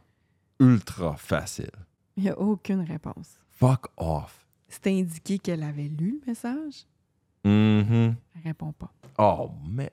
Ultra 0.60 1.16
facile. 1.18 1.72
Il 2.16 2.24
n'y 2.24 2.30
a 2.30 2.40
aucune 2.40 2.82
réponse. 2.82 3.38
Fuck 3.50 3.88
off. 3.98 4.43
C'est 4.74 4.88
indiqué 4.88 5.38
qu'elle 5.38 5.62
avait 5.62 5.88
lu 5.88 6.20
le 6.20 6.32
message? 6.32 6.88
Mhm. 7.44 8.16
Elle 8.36 8.42
répond 8.44 8.72
pas. 8.72 8.92
Oh, 9.20 9.52
mais. 9.68 9.92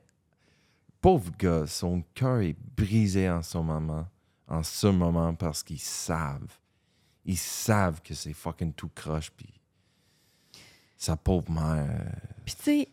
Pauvre 1.02 1.30
gars, 1.38 1.66
son 1.66 2.02
cœur 2.14 2.40
est 2.40 2.56
brisé 2.76 3.28
en 3.28 3.42
ce 3.42 3.58
moment. 3.58 4.06
En 4.48 4.62
ce 4.62 4.86
moment, 4.86 5.34
parce 5.34 5.62
qu'ils 5.62 5.80
savent. 5.80 6.58
Ils 7.26 7.36
savent 7.36 8.00
que 8.00 8.14
c'est 8.14 8.32
fucking 8.32 8.72
tout 8.72 8.90
croche, 8.94 9.30
puis. 9.30 9.52
Sa 10.96 11.16
pauvre 11.16 11.50
mère. 11.50 12.18
Puis 12.46 12.54
tu 12.54 12.62
sais, 12.62 12.88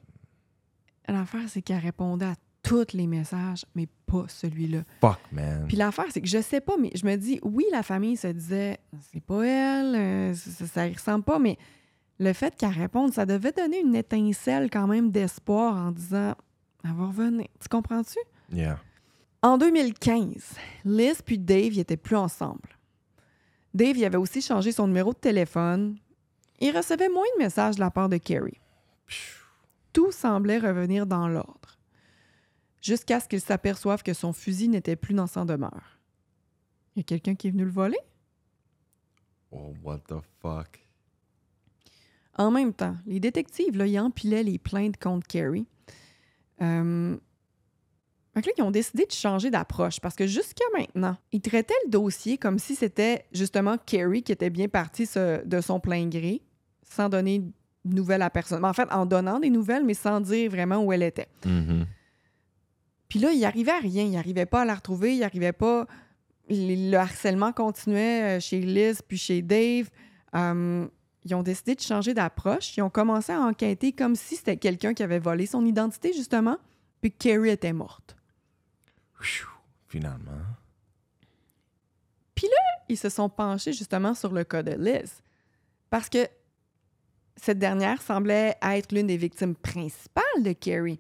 l'affaire, 1.08 1.48
c'est 1.48 1.62
qu'elle 1.62 1.80
répondait 1.80 2.26
à 2.26 2.36
tous 2.68 2.94
les 2.94 3.08
messages, 3.08 3.66
mais 3.76 3.88
pas 4.06 4.26
celui-là. 4.28 4.84
Fuck, 5.02 5.20
man. 5.32 5.66
Puis 5.68 5.78
l'affaire, 5.78 6.06
c'est 6.12 6.22
que 6.22 6.28
je 6.28 6.42
sais 6.42 6.62
pas, 6.62 6.76
mais 6.80 6.92
je 6.96 7.06
me 7.06 7.16
dis, 7.16 7.40
oui, 7.44 7.66
la 7.72 7.84
famille 7.84 8.18
se 8.18 8.28
disait, 8.28 8.80
c'est 9.12 9.24
pas 9.24 9.46
elle, 9.46 9.96
euh, 9.96 10.34
ça, 10.34 10.66
ça 10.66 10.88
y 10.88 10.94
ressemble 10.94 11.24
pas, 11.24 11.40
mais 11.40 11.58
le 12.20 12.34
fait 12.34 12.56
qu'elle 12.56 12.72
réponde, 12.72 13.14
ça 13.14 13.26
devait 13.26 13.52
donner 13.52 13.80
une 13.80 13.96
étincelle 13.96 14.70
quand 14.70 14.88
même 14.88 15.12
d'espoir 15.12 15.76
en 15.76 15.92
disant, 15.92 16.36
elle 16.84 16.94
va 16.94 17.06
revenir. 17.08 17.48
Tu 17.60 17.68
comprends-tu? 17.70 18.20
Yeah. 18.52 18.80
En 19.42 19.58
2015, 19.58 20.56
Liz 20.86 21.22
puis 21.22 21.38
Dave, 21.38 21.74
ils 21.74 21.80
étaient 21.80 21.98
plus 21.98 22.16
ensemble. 22.16 22.78
Dave, 23.74 23.98
il 23.98 24.06
avait 24.06 24.18
aussi 24.18 24.42
changé 24.42 24.72
son 24.72 24.88
numéro 24.88 25.14
de 25.14 25.20
téléphone. 25.20 25.98
Il 26.60 26.76
recevait 26.76 27.10
moins 27.10 27.26
de 27.38 27.44
messages 27.44 27.76
de 27.76 27.80
la 27.80 27.92
part 27.92 28.10
de 28.10 28.18
Carrie. 28.18 28.60
Tout 29.94 30.12
semblait 30.12 30.58
revenir 30.58 31.06
dans 31.06 31.28
l'ordre, 31.28 31.77
jusqu'à 32.88 33.20
ce 33.20 33.28
qu'il 33.28 33.42
s'aperçoive 33.42 34.02
que 34.02 34.14
son 34.14 34.34
fusil 34.34 34.70
n'était 34.70 34.96
plus 34.96 35.14
dans 35.14 35.28
sa 35.28 35.44
demeure. 35.46 36.00
Il 36.96 37.00
y 37.00 37.02
a 37.02 37.04
quelqu'un 37.04 37.36
qui 37.36 37.48
est 37.48 37.52
venu 37.52 37.66
le 37.66 37.70
voler? 37.72 37.98
Oh, 39.52 39.74
what 39.84 40.00
the 40.08 40.16
fuck? 40.42 40.84
En 42.38 42.52
même 42.52 42.74
temps, 42.74 42.96
les 43.06 43.20
détectives, 43.20 43.76
là, 43.78 43.86
ils 43.88 44.00
empilaient 44.00 44.44
les 44.44 44.58
plaintes 44.58 44.98
contre 44.98 45.28
Carrie. 45.28 45.66
Euh... 46.62 47.18
Que 48.36 48.42
là, 48.46 48.52
ils 48.60 48.62
ont 48.62 48.70
décidé 48.70 49.06
de 49.08 49.12
changer 49.12 49.50
d'approche 49.50 50.00
parce 50.00 50.16
que 50.16 50.28
jusqu'à 50.28 50.66
maintenant, 50.78 51.18
ils 51.32 51.42
traitaient 51.42 51.74
le 51.86 51.90
dossier 51.90 52.38
comme 52.38 52.60
si 52.60 52.76
c'était 52.76 53.26
justement 53.34 53.80
Carrie 53.80 54.22
qui 54.22 54.32
était 54.32 54.52
bien 54.52 54.68
partie 54.68 55.08
ce- 55.08 55.44
de 55.44 55.60
son 55.60 55.80
plein 55.80 56.08
gré, 56.08 56.44
sans 56.84 57.10
donner 57.10 57.40
de 57.40 57.96
nouvelles 57.96 58.22
à 58.22 58.30
personne. 58.30 58.64
En 58.64 58.74
fait, 58.74 58.88
en 58.92 59.08
donnant 59.08 59.40
des 59.40 59.50
nouvelles, 59.50 59.84
mais 59.84 59.96
sans 59.96 60.22
dire 60.22 60.52
vraiment 60.52 60.78
où 60.86 60.94
elle 60.94 61.02
était. 61.02 61.28
Mhm. 61.46 61.88
Puis 63.10 63.20
là, 63.20 63.32
il 63.32 63.44
arrivait 63.46 63.72
à 63.72 63.80
rien. 63.80 64.04
Il 64.04 64.12
n'arrivait 64.12 64.46
pas 64.46 64.62
à 64.62 64.66
la 64.66 64.76
retrouver. 64.76 65.16
Il 65.16 65.24
arrivait 65.24 65.54
pas. 65.54 65.88
Le 66.50 66.92
le 66.92 66.98
harcèlement 66.98 67.52
continuait 67.52 68.38
euh, 68.38 68.40
chez 68.40 68.62
Liz 68.62 69.02
puis 69.02 69.18
chez 69.18 69.42
Dave. 69.42 69.90
Euh, 70.36 70.88
ils 71.26 71.36
ont 71.36 71.44
décidé 71.44 71.76
de 71.76 71.82
changer 71.82 72.14
d'approche. 72.14 72.78
Ils 72.78 72.82
ont 72.82 72.90
commencé 72.90 73.34
à 73.34 73.42
enquêter 73.42 73.92
comme 73.92 74.16
si 74.16 74.38
c'était 74.38 74.56
quelqu'un 74.56 74.94
qui 74.94 75.04
avait 75.04 75.20
volé 75.20 75.46
son 75.46 75.66
identité, 75.66 76.14
justement, 76.14 76.58
puis 77.02 77.12
Carrie 77.12 77.50
était 77.50 77.74
morte. 77.74 78.16
Finalement. 79.88 80.32
Ils 82.90 82.98
se 82.98 83.10
sont 83.10 83.30
penchés 83.30 83.74
justement 83.74 84.14
sur 84.14 84.32
le 84.32 84.44
cas 84.44 84.64
de 84.64 84.72
Liz. 84.72 85.22
Parce 85.90 86.10
que 86.10 86.28
cette 87.36 87.60
dernière 87.60 88.02
semblait 88.02 88.56
être 88.62 88.94
l'une 88.94 89.08
des 89.08 89.18
victimes 89.18 89.56
principales 89.56 90.24
de 90.42 90.54
Carrie. 90.54 91.00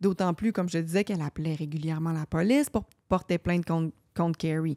D'autant 0.00 0.34
plus, 0.34 0.52
comme 0.52 0.68
je 0.68 0.78
disais, 0.78 1.04
qu'elle 1.04 1.22
appelait 1.22 1.54
régulièrement 1.54 2.12
la 2.12 2.26
police 2.26 2.68
pour 2.68 2.84
porter 3.08 3.38
plainte 3.38 3.64
contre, 3.64 3.94
contre 4.14 4.38
Carrie. 4.38 4.76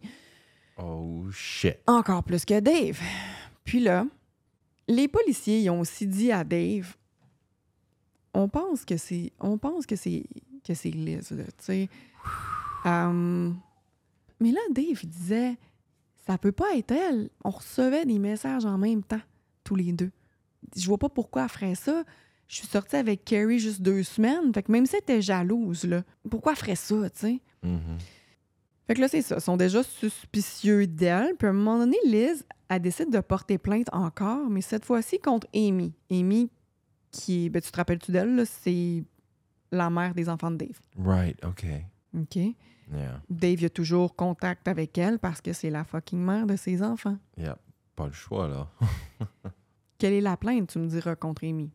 Oh, 0.78 1.26
shit. 1.32 1.78
Encore 1.88 2.24
plus 2.24 2.46
que 2.46 2.60
Dave. 2.60 3.00
Puis 3.64 3.80
là, 3.80 4.06
les 4.88 5.08
policiers 5.08 5.62
ils 5.62 5.70
ont 5.70 5.82
aussi 5.82 6.08
dit 6.08 6.32
à 6.32 6.44
Dave 6.44 6.96
on 8.34 8.48
pense 8.48 8.86
que 8.86 8.98
c'est 8.98 9.32
on 9.40 9.58
pense 9.58 9.86
que 9.86 9.96
c'est 9.96 10.24
que 10.64 10.74
c'est 10.74 10.92
Liz 10.92 11.32
là, 11.32 11.44
tu 11.44 11.52
sais. 11.60 11.90
Euh, 12.86 13.52
mais 14.40 14.52
là 14.52 14.60
Dave 14.72 15.06
disait 15.06 15.58
ça 16.26 16.38
peut 16.38 16.52
pas 16.52 16.76
être 16.76 16.92
elle. 16.92 17.30
On 17.44 17.50
recevait 17.50 18.06
des 18.06 18.20
messages 18.20 18.66
en 18.66 18.78
même 18.78 19.02
temps 19.02 19.22
tous 19.64 19.76
les 19.76 19.92
deux. 19.94 20.12
Je 20.76 20.86
vois 20.86 20.98
pas 20.98 21.10
pourquoi 21.10 21.44
elle 21.44 21.50
ferait 21.50 21.76
ça. 21.76 22.04
Je 22.48 22.58
suis 22.58 22.68
sortie 22.68 22.96
avec 22.96 23.26
Carrie 23.26 23.60
juste 23.60 23.82
deux 23.82 24.04
semaines. 24.04 24.54
Fait 24.54 24.64
que 24.64 24.72
même 24.72 24.86
si 24.86 24.96
elle 24.96 25.02
était 25.02 25.22
jalouse, 25.22 25.84
là, 25.84 26.04
pourquoi 26.30 26.54
elle 26.54 26.58
ferait 26.58 26.76
ça, 26.76 27.10
tu 27.10 27.20
sais? 27.20 27.42
Mhm. 27.64 27.98
Fait 28.88 28.94
que 28.96 29.02
là, 29.02 29.10
c'est 29.10 29.22
ça. 29.22 29.36
Ils 29.36 29.42
sont 29.42 29.58
déjà 29.58 29.84
suspicieux 29.84 30.88
d'elle. 30.88 31.36
Puis 31.38 31.46
à 31.48 31.50
un 31.50 31.54
moment 31.54 31.78
donné, 31.80 31.98
Liz, 32.06 32.46
elle 32.70 32.82
décide 32.82 33.12
de 33.12 33.20
porter 33.20 33.58
plainte 33.58 33.90
encore, 33.92 34.50
mais 34.50 34.62
cette 34.62 34.86
fois-ci 34.86 35.20
contre 35.20 35.46
Amy. 35.54 35.94
Amy, 36.10 36.50
qui 37.12 37.46
est. 37.46 37.50
Ben, 37.50 37.62
tu 37.62 37.70
te 37.70 37.76
rappelles-tu 37.78 38.12
d'elle? 38.14 38.36
là? 38.36 38.46
C'est 38.46 39.04
la 39.72 39.90
mère 39.90 40.14
des 40.14 40.30
enfants 40.30 40.52
de 40.52 40.56
Dave. 40.58 40.80
Right, 40.98 41.38
OK. 41.44 41.66
OK? 42.18 42.36
Yeah. 42.36 43.22
Dave, 43.30 43.60
il 43.60 43.66
a 43.66 43.70
toujours 43.70 44.16
contact 44.16 44.70
avec 44.70 44.98
elle 44.98 45.20
parce 45.20 45.42
que 45.42 45.52
c'est 45.52 45.70
la 45.70 45.84
fucking 45.84 46.20
mère 46.24 46.46
de 46.48 46.56
ses 46.56 46.82
enfants. 46.82 47.18
Yeah. 47.38 47.58
Pas 47.98 48.06
le 48.08 48.14
choix, 48.14 48.48
là. 48.48 48.70
Quelle 49.98 50.14
est 50.14 50.22
la 50.22 50.38
plainte, 50.38 50.70
tu 50.70 50.80
me 50.80 50.88
diras, 50.88 51.16
contre 51.18 51.44
Amy? 51.44 51.70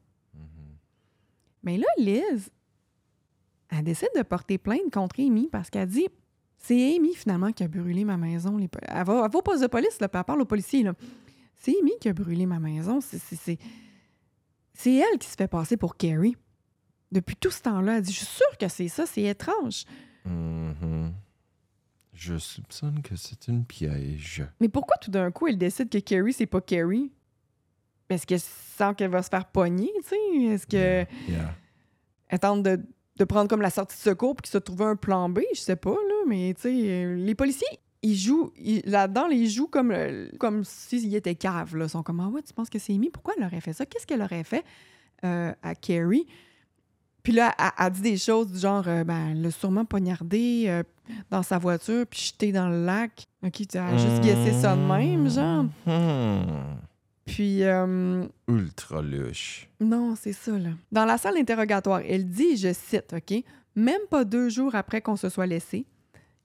Mais 1.63 1.77
là, 1.79 1.87
Liz, 1.99 2.51
elle 3.71 3.85
décide 3.85 4.09
de 4.17 4.23
porter 4.23 4.59
plainte 4.59 4.91
contre 4.93 5.21
Amy 5.21 5.49
parce 5.51 5.71
qu'elle 5.71 5.89
dit 5.89 6.07
c'est 6.59 6.95
Amy 6.97 7.15
finalement 7.15 7.53
qui 7.53 7.65
a 7.65 7.69
brûlé 7.69 8.05
ma 8.05 8.17
maison. 8.17 8.57
Les 8.57 8.69
Elle, 8.83 9.05
va, 9.05 9.23
elle 9.25 9.31
va 9.31 9.39
au 9.39 9.43
poste 9.43 9.63
de 9.63 9.67
police, 9.67 9.99
là, 10.01 10.09
puis 10.09 10.19
elle 10.19 10.25
parle 10.25 10.41
aux 10.43 10.47
policiers. 10.47 10.83
là. 10.83 10.95
C'est 11.57 11.75
Amy 11.81 11.93
qui 12.01 12.09
a 12.09 12.13
brûlé 12.13 12.47
ma 12.47 12.59
maison. 12.59 13.01
C'est- 13.01 13.19
c'est- 13.19 13.37
C'est 13.37 13.59
c'est 14.75 14.95
elle 14.95 15.19
qui 15.19 15.29
se 15.29 15.37
fait 15.37 15.49
passer 15.49 15.77
pour 15.77 15.97
Carrie. 15.97 16.37
Depuis 17.11 17.37
tout 17.37 17.51
ce 17.51 17.61
temps-là, 17.63 17.97
elle 17.99 18.03
dit 18.03 18.13
Je 18.13 18.19
suis 18.19 18.27
sûre 18.27 18.59
que 18.59 18.69
c'est 18.69 18.89
ça, 18.89 19.07
c'est 19.07 19.23
étrange. 19.23 19.85
Mhm. 20.25 21.13
Je 22.15 22.39
soupçonne 22.39 23.03
que 23.03 23.17
c'est 23.17 23.49
une 23.49 23.65
piège. 23.65 24.45
Mais 24.61 24.69
pourquoi 24.69 24.97
tout 24.99 25.11
d'un 25.11 25.31
coup 25.31 25.47
elle 25.49 25.59
décide 25.59 25.89
que 25.91 25.99
Carrie, 25.99 26.33
c'est 26.33 26.47
pas 26.47 26.61
Carrie? 26.61 27.11
Est-ce 28.13 28.27
qu'elle 28.27 28.41
sent 28.41 28.95
qu'elle 28.97 29.11
va 29.11 29.23
se 29.23 29.29
faire 29.29 29.45
pogner, 29.47 29.91
tu 30.03 30.09
sais? 30.11 30.45
Est-ce 30.55 30.67
que 30.67 31.05
Yeah. 31.31 31.55
elle 32.29 32.39
tente 32.39 32.63
de, 32.63 32.81
de 33.17 33.25
prendre 33.25 33.49
comme 33.49 33.63
la 33.63 33.71
sortie 33.71 33.97
de 33.97 34.03
secours 34.03 34.35
pour 34.37 34.43
qu'il 34.43 34.53
se 34.53 34.59
trouve 34.59 34.83
un 34.83 34.97
plan 34.97 35.29
B? 35.29 35.41
Je 35.55 35.61
sais 35.61 35.77
pas, 35.77 35.91
là, 35.91 36.15
mais 36.27 36.55
tu 36.55 36.63
sais, 36.63 36.75
euh, 36.75 37.15
les 37.17 37.35
policiers, 37.35 37.67
ils 38.03 38.17
jouent, 38.17 38.53
là-dedans, 38.85 39.27
ils 39.31 39.49
jouent 39.49 39.69
comme, 39.69 39.93
euh, 39.93 40.29
comme 40.41 40.65
s'ils 40.65 41.15
étaient 41.15 41.35
caves, 41.37 41.77
là. 41.77 41.85
Ils 41.87 41.91
sont 41.91 42.03
comme, 42.03 42.21
ah 42.21 42.29
ouais, 42.29 42.43
tu 42.43 42.53
penses 42.53 42.69
que 42.71 42.79
c'est 42.79 42.93
Amy? 42.95 43.11
Pourquoi 43.11 43.35
elle 43.39 43.45
aurait 43.45 43.61
fait 43.61 43.73
ça? 43.73 43.87
Qu'est-ce 43.87 44.07
qu'elle 44.07 44.23
aurait 44.23 44.45
fait 44.45 44.65
euh, 45.25 45.53
à 45.63 45.75
Carrie? 45.75 46.27
Puis 47.23 47.33
là, 47.33 47.55
elle, 47.57 47.71
elle 47.87 47.93
dit 47.93 48.01
des 48.03 48.17
choses 48.17 48.51
du 48.51 48.59
genre, 48.59 48.83
euh, 48.89 49.05
ben, 49.05 49.29
elle 49.31 49.43
l'a 49.43 49.51
sûrement 49.53 49.85
poignardé 49.85 50.65
euh, 50.67 50.83
dans 51.31 51.45
sa 51.45 51.57
voiture 51.59 52.05
puis 52.11 52.19
jeté 52.21 52.51
dans 52.51 52.69
le 52.69 52.85
lac. 52.85 53.27
OK, 53.45 53.63
tu 53.69 53.79
as 53.79 53.97
juste 53.97 54.21
guessé 54.23 54.53
ça 54.61 54.75
de 54.75 54.81
même, 54.81 55.31
genre. 55.31 55.67
Mhm. 55.87 56.79
Puis, 57.25 57.63
euh, 57.63 58.27
Ultra 58.49 59.01
louche. 59.03 59.69
non, 59.81 60.15
c'est 60.17 60.33
ça, 60.33 60.59
là. 60.59 60.71
Dans 60.91 61.05
la 61.05 61.19
salle 61.19 61.35
d'interrogatoire, 61.35 62.01
elle 62.09 62.29
dit, 62.29 62.57
je 62.57 62.73
cite, 62.73 63.15
OK, 63.17 63.45
même 63.77 64.01
pas 64.11 64.25
deux 64.25 64.49
jours 64.49 64.75
après 64.75 65.01
qu'on 65.01 65.17
se 65.17 65.29
soit 65.29 65.47
laissé, 65.47 65.87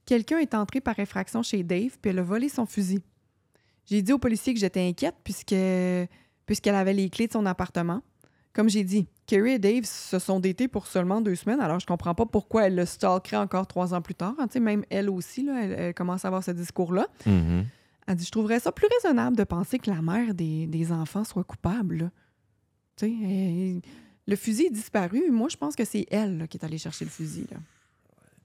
quelqu'un 0.05 0.37
est 0.39 0.53
entré 0.53 0.79
par 0.79 0.97
effraction 0.99 1.41
chez 1.43 1.63
Dave 1.63 1.97
puis 2.01 2.11
elle 2.11 2.19
a 2.19 2.23
volé 2.23 2.47
son 2.47 2.65
fusil. 2.65 3.01
J'ai 3.85 4.01
dit 4.01 4.13
au 4.13 4.17
policier 4.19 4.53
que 4.53 4.59
j'étais 4.59 4.87
inquiète 4.87 5.15
puisque 5.23 5.55
puisqu'elle 6.45 6.75
avait 6.75 6.93
les 6.93 7.09
clés 7.09 7.27
de 7.27 7.33
son 7.33 7.45
appartement. 7.45 8.01
Comme 8.53 8.69
j'ai 8.69 8.83
dit, 8.83 9.07
Kerry 9.27 9.51
et 9.53 9.59
Dave 9.59 9.83
se 9.83 10.17
sont 10.19 10.39
datés 10.39 10.67
pour 10.67 10.87
seulement 10.87 11.21
deux 11.21 11.35
semaines, 11.35 11.59
alors 11.59 11.79
je 11.79 11.85
comprends 11.85 12.15
pas 12.15 12.25
pourquoi 12.25 12.67
elle 12.67 12.75
le 12.75 12.85
stalkerait 12.85 13.37
encore 13.37 13.67
trois 13.67 13.93
ans 13.93 14.01
plus 14.01 14.15
tard. 14.15 14.33
hein. 14.39 14.47
Tu 14.47 14.53
sais, 14.53 14.59
même 14.59 14.83
elle 14.89 15.09
aussi, 15.09 15.43
là, 15.43 15.61
elle, 15.63 15.71
elle 15.73 15.93
commence 15.93 16.23
à 16.25 16.29
avoir 16.29 16.43
ce 16.43 16.51
discours-là. 16.51 17.05
Mhm. 17.25 17.65
Elle 18.07 18.15
dit 18.15 18.25
Je 18.25 18.31
trouverais 18.31 18.59
ça 18.59 18.71
plus 18.71 18.87
raisonnable 19.01 19.35
de 19.37 19.43
penser 19.43 19.77
que 19.79 19.89
la 19.91 20.01
mère 20.01 20.33
des, 20.33 20.65
des 20.67 20.91
enfants 20.91 21.23
soit 21.23 21.43
coupable. 21.43 22.11
Tu 22.95 23.05
sais, 23.07 23.11
elle- 23.23 23.81
le 24.25 24.35
fusil 24.35 24.65
est 24.65 24.71
disparu. 24.71 25.29
Moi, 25.31 25.47
je 25.49 25.55
pense 25.57 25.75
que 25.75 25.85
c'est 25.85 26.05
elle 26.11 26.37
là, 26.37 26.47
qui 26.47 26.57
est 26.57 26.65
allée 26.65 26.77
chercher 26.77 27.05
le 27.05 27.11
fusil. 27.11 27.47
Là. 27.51 27.57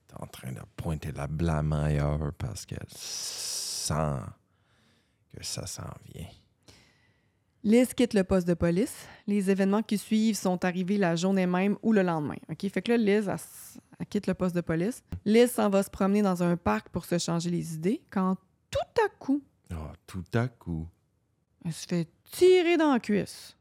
T'es 0.07 0.15
en 0.23 0.27
train 0.27 0.53
de 0.53 0.61
pointer 0.77 1.11
la 1.13 1.27
blâme 1.27 1.73
ailleurs 1.73 2.33
parce 2.39 2.67
qu'elle 2.67 2.87
sent 2.89 4.21
que 5.35 5.45
ça 5.45 5.67
s'en 5.67 5.91
vient. 6.15 6.27
Liz 7.65 7.95
quitte 7.95 8.15
le 8.15 8.25
poste 8.25 8.47
de 8.47 8.55
police. 8.55 8.95
Les 9.27 9.51
événements 9.51 9.83
qui 9.83 9.97
suivent 9.97 10.37
sont 10.37 10.65
arrivés 10.65 10.99
la 10.99 11.15
journée 11.17 11.47
même 11.47 11.77
ou 11.83 11.93
le 11.93 12.03
lendemain. 12.03 12.37
OK? 12.51 12.69
Fait 12.69 12.83
que 12.83 12.93
là, 12.93 12.97
Liz, 12.99 13.29
elle, 13.29 13.37
elle 14.01 14.07
quitte 14.07 14.27
le 14.27 14.35
poste 14.35 14.55
de 14.55 14.61
police. 14.61 15.03
Liz 15.25 15.51
s'en 15.51 15.69
va 15.71 15.83
se 15.83 15.91
promener 15.91 16.23
dans 16.23 16.43
un 16.43 16.57
parc 16.57 16.89
pour 16.91 17.05
se 17.05 17.19
changer 17.19 17.51
les 17.51 17.75
idées 17.75 18.03
quand 18.11 18.37
tout 18.71 19.03
à 19.05 19.09
coup, 19.19 19.43
Oh, 19.73 19.93
tout 20.07 20.25
à 20.35 20.49
coup. 20.49 20.87
elle 21.65 21.73
se 21.73 21.87
fait 21.87 22.09
tirer 22.31 22.77
dans 22.77 22.93
la 22.93 23.01
cuisse. 23.01 23.57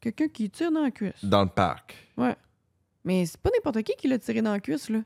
Quelqu'un 0.00 0.28
qui 0.28 0.50
tire 0.50 0.70
dans 0.70 0.82
la 0.82 0.90
cuisse. 0.90 1.24
Dans 1.24 1.42
le 1.42 1.48
parc. 1.48 1.94
Ouais. 2.16 2.36
Mais 3.04 3.24
c'est 3.26 3.40
pas 3.40 3.50
n'importe 3.54 3.82
qui 3.82 3.94
qui 3.96 4.08
l'a 4.08 4.18
tiré 4.18 4.42
dans 4.42 4.52
la 4.52 4.60
cuisse, 4.60 4.88
là. 4.88 5.00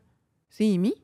C'est 0.49 0.65
Amy. 0.73 0.95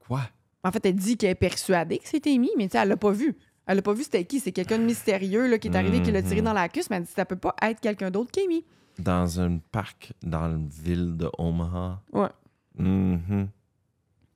Quoi? 0.00 0.22
En 0.64 0.72
fait, 0.72 0.84
elle 0.86 0.96
dit 0.96 1.16
qu'elle 1.16 1.30
est 1.30 1.34
persuadée 1.34 1.98
que 1.98 2.08
c'était 2.08 2.32
Amy, 2.32 2.50
mais 2.56 2.66
tu 2.68 2.72
sais, 2.72 2.78
elle 2.78 2.88
l'a 2.88 2.96
pas 2.96 3.12
vu. 3.12 3.36
Elle 3.66 3.76
l'a 3.76 3.82
pas 3.82 3.92
vu 3.92 4.02
c'était 4.02 4.24
qui. 4.24 4.40
C'est 4.40 4.52
quelqu'un 4.52 4.78
de 4.78 4.84
mystérieux 4.84 5.46
là, 5.48 5.58
qui 5.58 5.68
est 5.68 5.76
arrivé, 5.76 6.02
qui 6.02 6.10
l'a 6.10 6.22
tiré 6.22 6.42
dans 6.42 6.52
la 6.52 6.68
cuisse, 6.68 6.90
mais 6.90 6.96
elle 6.96 7.02
dit 7.02 7.08
que 7.08 7.14
ça 7.14 7.24
peut 7.24 7.36
pas 7.36 7.54
être 7.62 7.80
quelqu'un 7.80 8.10
d'autre 8.10 8.30
qu'Amy. 8.30 8.64
Dans 8.98 9.40
un 9.40 9.58
parc 9.58 10.12
dans 10.22 10.48
la 10.48 10.58
ville 10.82 11.16
de 11.16 11.30
Omaha. 11.38 12.02
Ouais. 12.12 12.28
Mhm. 12.76 13.48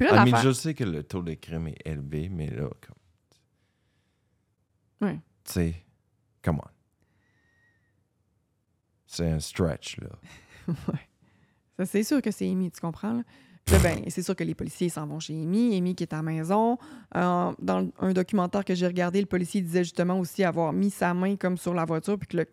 Puis 0.05 0.17
là, 0.17 0.25
l'affaire- 0.25 0.43
je 0.43 0.53
sais 0.53 0.75
que 0.75 0.85
le 0.85 1.03
taux 1.03 1.23
de 1.23 1.35
crime 1.35 1.69
est 1.69 1.79
élevé, 1.85 2.29
mais 2.29 2.49
là, 2.51 2.69
comme. 5.01 5.09
Ouais. 5.09 5.17
Tu 5.45 5.53
sais, 5.53 5.75
come 6.43 6.59
on. 6.59 6.69
C'est 9.07 9.29
un 9.31 9.41
stretch, 9.41 9.99
là. 10.01 10.09
Ouais. 10.69 11.09
Ça, 11.77 11.87
c'est 11.87 12.03
sûr 12.05 12.23
que 12.23 12.31
c'est 12.31 12.49
Amy, 12.49 12.71
tu 12.71 12.81
comprends? 12.81 13.15
Là? 13.15 13.23
Ben, 13.83 14.05
c'est 14.09 14.23
sûr 14.23 14.37
que 14.37 14.45
les 14.45 14.55
policiers 14.55 14.89
s'en 14.89 15.07
vont 15.07 15.19
chez 15.21 15.35
Amy. 15.35 15.77
Amy 15.77 15.95
qui 15.95 16.05
est 16.05 16.13
à 16.13 16.17
la 16.17 16.23
maison. 16.23 16.79
Euh, 17.17 17.53
dans 17.59 17.91
un 17.99 18.13
documentaire 18.13 18.65
que 18.65 18.75
j'ai 18.75 18.87
regardé, 18.87 19.21
le 19.21 19.27
policier 19.27 19.61
disait 19.61 19.83
justement 19.85 20.19
aussi 20.21 20.45
avoir 20.45 20.73
mis 20.73 20.91
sa 20.91 21.15
main 21.15 21.37
comme 21.37 21.57
sur 21.57 21.75
la 21.75 21.85
voiture 21.85 22.19
puis 22.19 22.29
que 22.29 22.37
le 22.37 22.47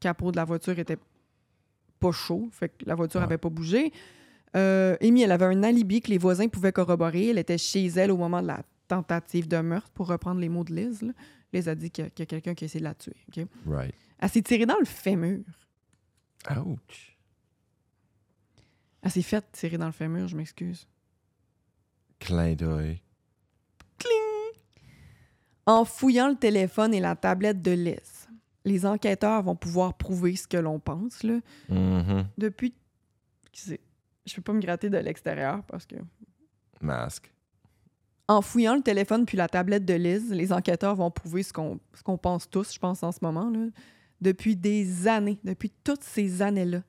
capot 0.00 0.30
de 0.30 0.36
la 0.36 0.44
voiture 0.44 0.78
était 0.78 0.98
pas 2.00 2.12
chaud. 2.12 2.48
Fait 2.52 2.68
que 2.68 2.84
la 2.86 2.94
voiture 2.94 3.20
Ouais. 3.20 3.24
avait 3.26 3.38
pas 3.38 3.48
bougé. 3.48 3.92
Euh, 4.56 4.96
Amy, 5.00 5.22
elle 5.22 5.32
avait 5.32 5.46
un 5.46 5.62
alibi 5.62 6.00
que 6.00 6.10
les 6.10 6.18
voisins 6.18 6.48
pouvaient 6.48 6.72
corroborer. 6.72 7.28
Elle 7.28 7.38
était 7.38 7.58
chez 7.58 7.86
elle 7.86 8.10
au 8.10 8.16
moment 8.16 8.42
de 8.42 8.46
la 8.46 8.62
tentative 8.86 9.48
de 9.48 9.58
meurtre, 9.58 9.90
pour 9.90 10.08
reprendre 10.08 10.40
les 10.40 10.48
mots 10.48 10.64
de 10.64 10.74
Liz. 10.74 11.02
Là. 11.02 11.12
Liz 11.52 11.68
a 11.68 11.74
dit 11.74 11.90
qu'il 11.90 12.04
y 12.04 12.22
a, 12.22 12.26
quelqu'un 12.26 12.54
qui 12.54 12.64
a 12.64 12.66
essayé 12.66 12.80
de 12.80 12.84
la 12.84 12.94
tuer. 12.94 13.16
Right. 13.66 13.94
Elle 14.18 14.28
s'est 14.28 14.42
tirée 14.42 14.66
dans 14.66 14.78
le 14.78 14.84
fémur. 14.84 15.44
Ouch. 16.50 17.18
Elle 19.02 19.10
s'est 19.10 19.22
faite 19.22 19.46
tirer 19.52 19.78
dans 19.78 19.86
le 19.86 19.92
fémur, 19.92 20.28
je 20.28 20.36
m'excuse. 20.36 20.86
Clin 22.18 22.54
d'œil. 22.54 23.00
En 25.66 25.84
fouillant 25.84 26.28
le 26.28 26.36
téléphone 26.36 26.92
et 26.92 27.00
la 27.00 27.16
tablette 27.16 27.62
de 27.62 27.70
Liz, 27.70 28.28
les 28.66 28.84
enquêteurs 28.84 29.42
vont 29.42 29.56
pouvoir 29.56 29.94
prouver 29.94 30.36
ce 30.36 30.46
que 30.46 30.58
l'on 30.58 30.78
pense. 30.78 31.22
Là. 31.22 31.40
Mhm. 31.68 32.26
Depuis. 32.36 32.74
Je 34.26 34.34
peux 34.34 34.42
pas 34.42 34.52
me 34.52 34.60
gratter 34.60 34.90
de 34.90 34.98
l'extérieur 34.98 35.62
parce 35.64 35.86
que. 35.86 35.96
Masque. 36.80 37.32
En 38.26 38.40
fouillant 38.40 38.74
le 38.74 38.82
téléphone 38.82 39.26
puis 39.26 39.36
la 39.36 39.48
tablette 39.48 39.84
de 39.84 39.94
Liz, 39.94 40.30
les 40.30 40.52
enquêteurs 40.52 40.94
vont 40.94 41.10
prouver 41.10 41.42
ce 41.42 41.52
qu'on 41.52 41.78
ce 41.92 42.02
qu'on 42.02 42.16
pense 42.16 42.48
tous, 42.48 42.72
je 42.72 42.78
pense, 42.78 43.02
en 43.02 43.12
ce 43.12 43.18
moment. 43.20 43.50
Là. 43.50 43.66
Depuis 44.20 44.56
des 44.56 45.06
années, 45.06 45.38
depuis 45.44 45.70
toutes 45.84 46.02
ces 46.02 46.40
années-là, 46.40 46.82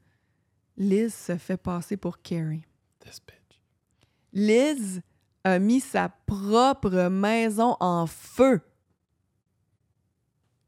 Liz 0.78 1.14
se 1.14 1.38
fait 1.38 1.58
passer 1.58 1.98
pour 1.98 2.22
Carrie. 2.22 2.66
This 3.00 3.20
bitch. 3.20 3.60
Liz 4.32 5.02
a 5.44 5.60
mis 5.60 5.80
sa 5.80 6.10
propre 6.26 7.10
maison 7.10 7.76
en 7.80 8.08
feu. 8.08 8.62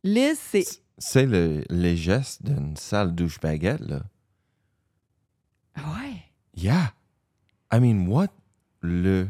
Liz, 0.04 0.38
c'est 0.40 0.66
C'est 0.98 1.26
le, 1.26 1.64
les 1.70 1.96
gestes 1.98 2.44
d'une 2.44 2.76
sale 2.78 3.14
douche 3.14 3.40
baguette, 3.40 3.82
là. 3.82 4.04
Yeah. 6.58 6.90
I 7.72 7.80
mean, 7.80 8.08
what? 8.08 8.32
Le 8.82 9.30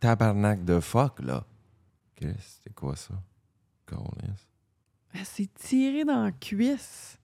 tabarnak 0.00 0.64
de 0.64 0.80
fuck, 0.80 1.20
là? 1.20 1.44
Qu'est-ce 2.16 2.58
C'était 2.58 2.74
quoi 2.74 2.96
ça? 2.96 3.14
Elle 5.12 5.24
s'est 5.24 5.48
tirée 5.54 6.04
dans 6.04 6.24
la 6.24 6.32
cuisse. 6.32 7.18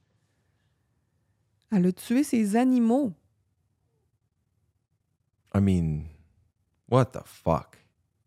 Elle 1.70 1.86
a 1.86 1.92
tué 1.92 2.24
ses 2.24 2.56
animaux. 2.56 3.12
I 5.54 5.60
mean, 5.60 6.04
what 6.88 7.06
the 7.06 7.24
fuck? 7.24 7.76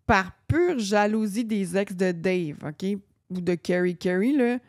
Par 0.06 0.32
pure 0.48 0.80
jalousie 0.80 1.44
des 1.44 1.76
ex 1.76 1.96
de 1.96 2.12
Dave, 2.12 2.58
OK? 2.64 3.00
Ou 3.30 3.42
de 3.42 3.56
Carrie. 3.56 3.98
Carrie, 3.98 4.36
là, 4.36 4.60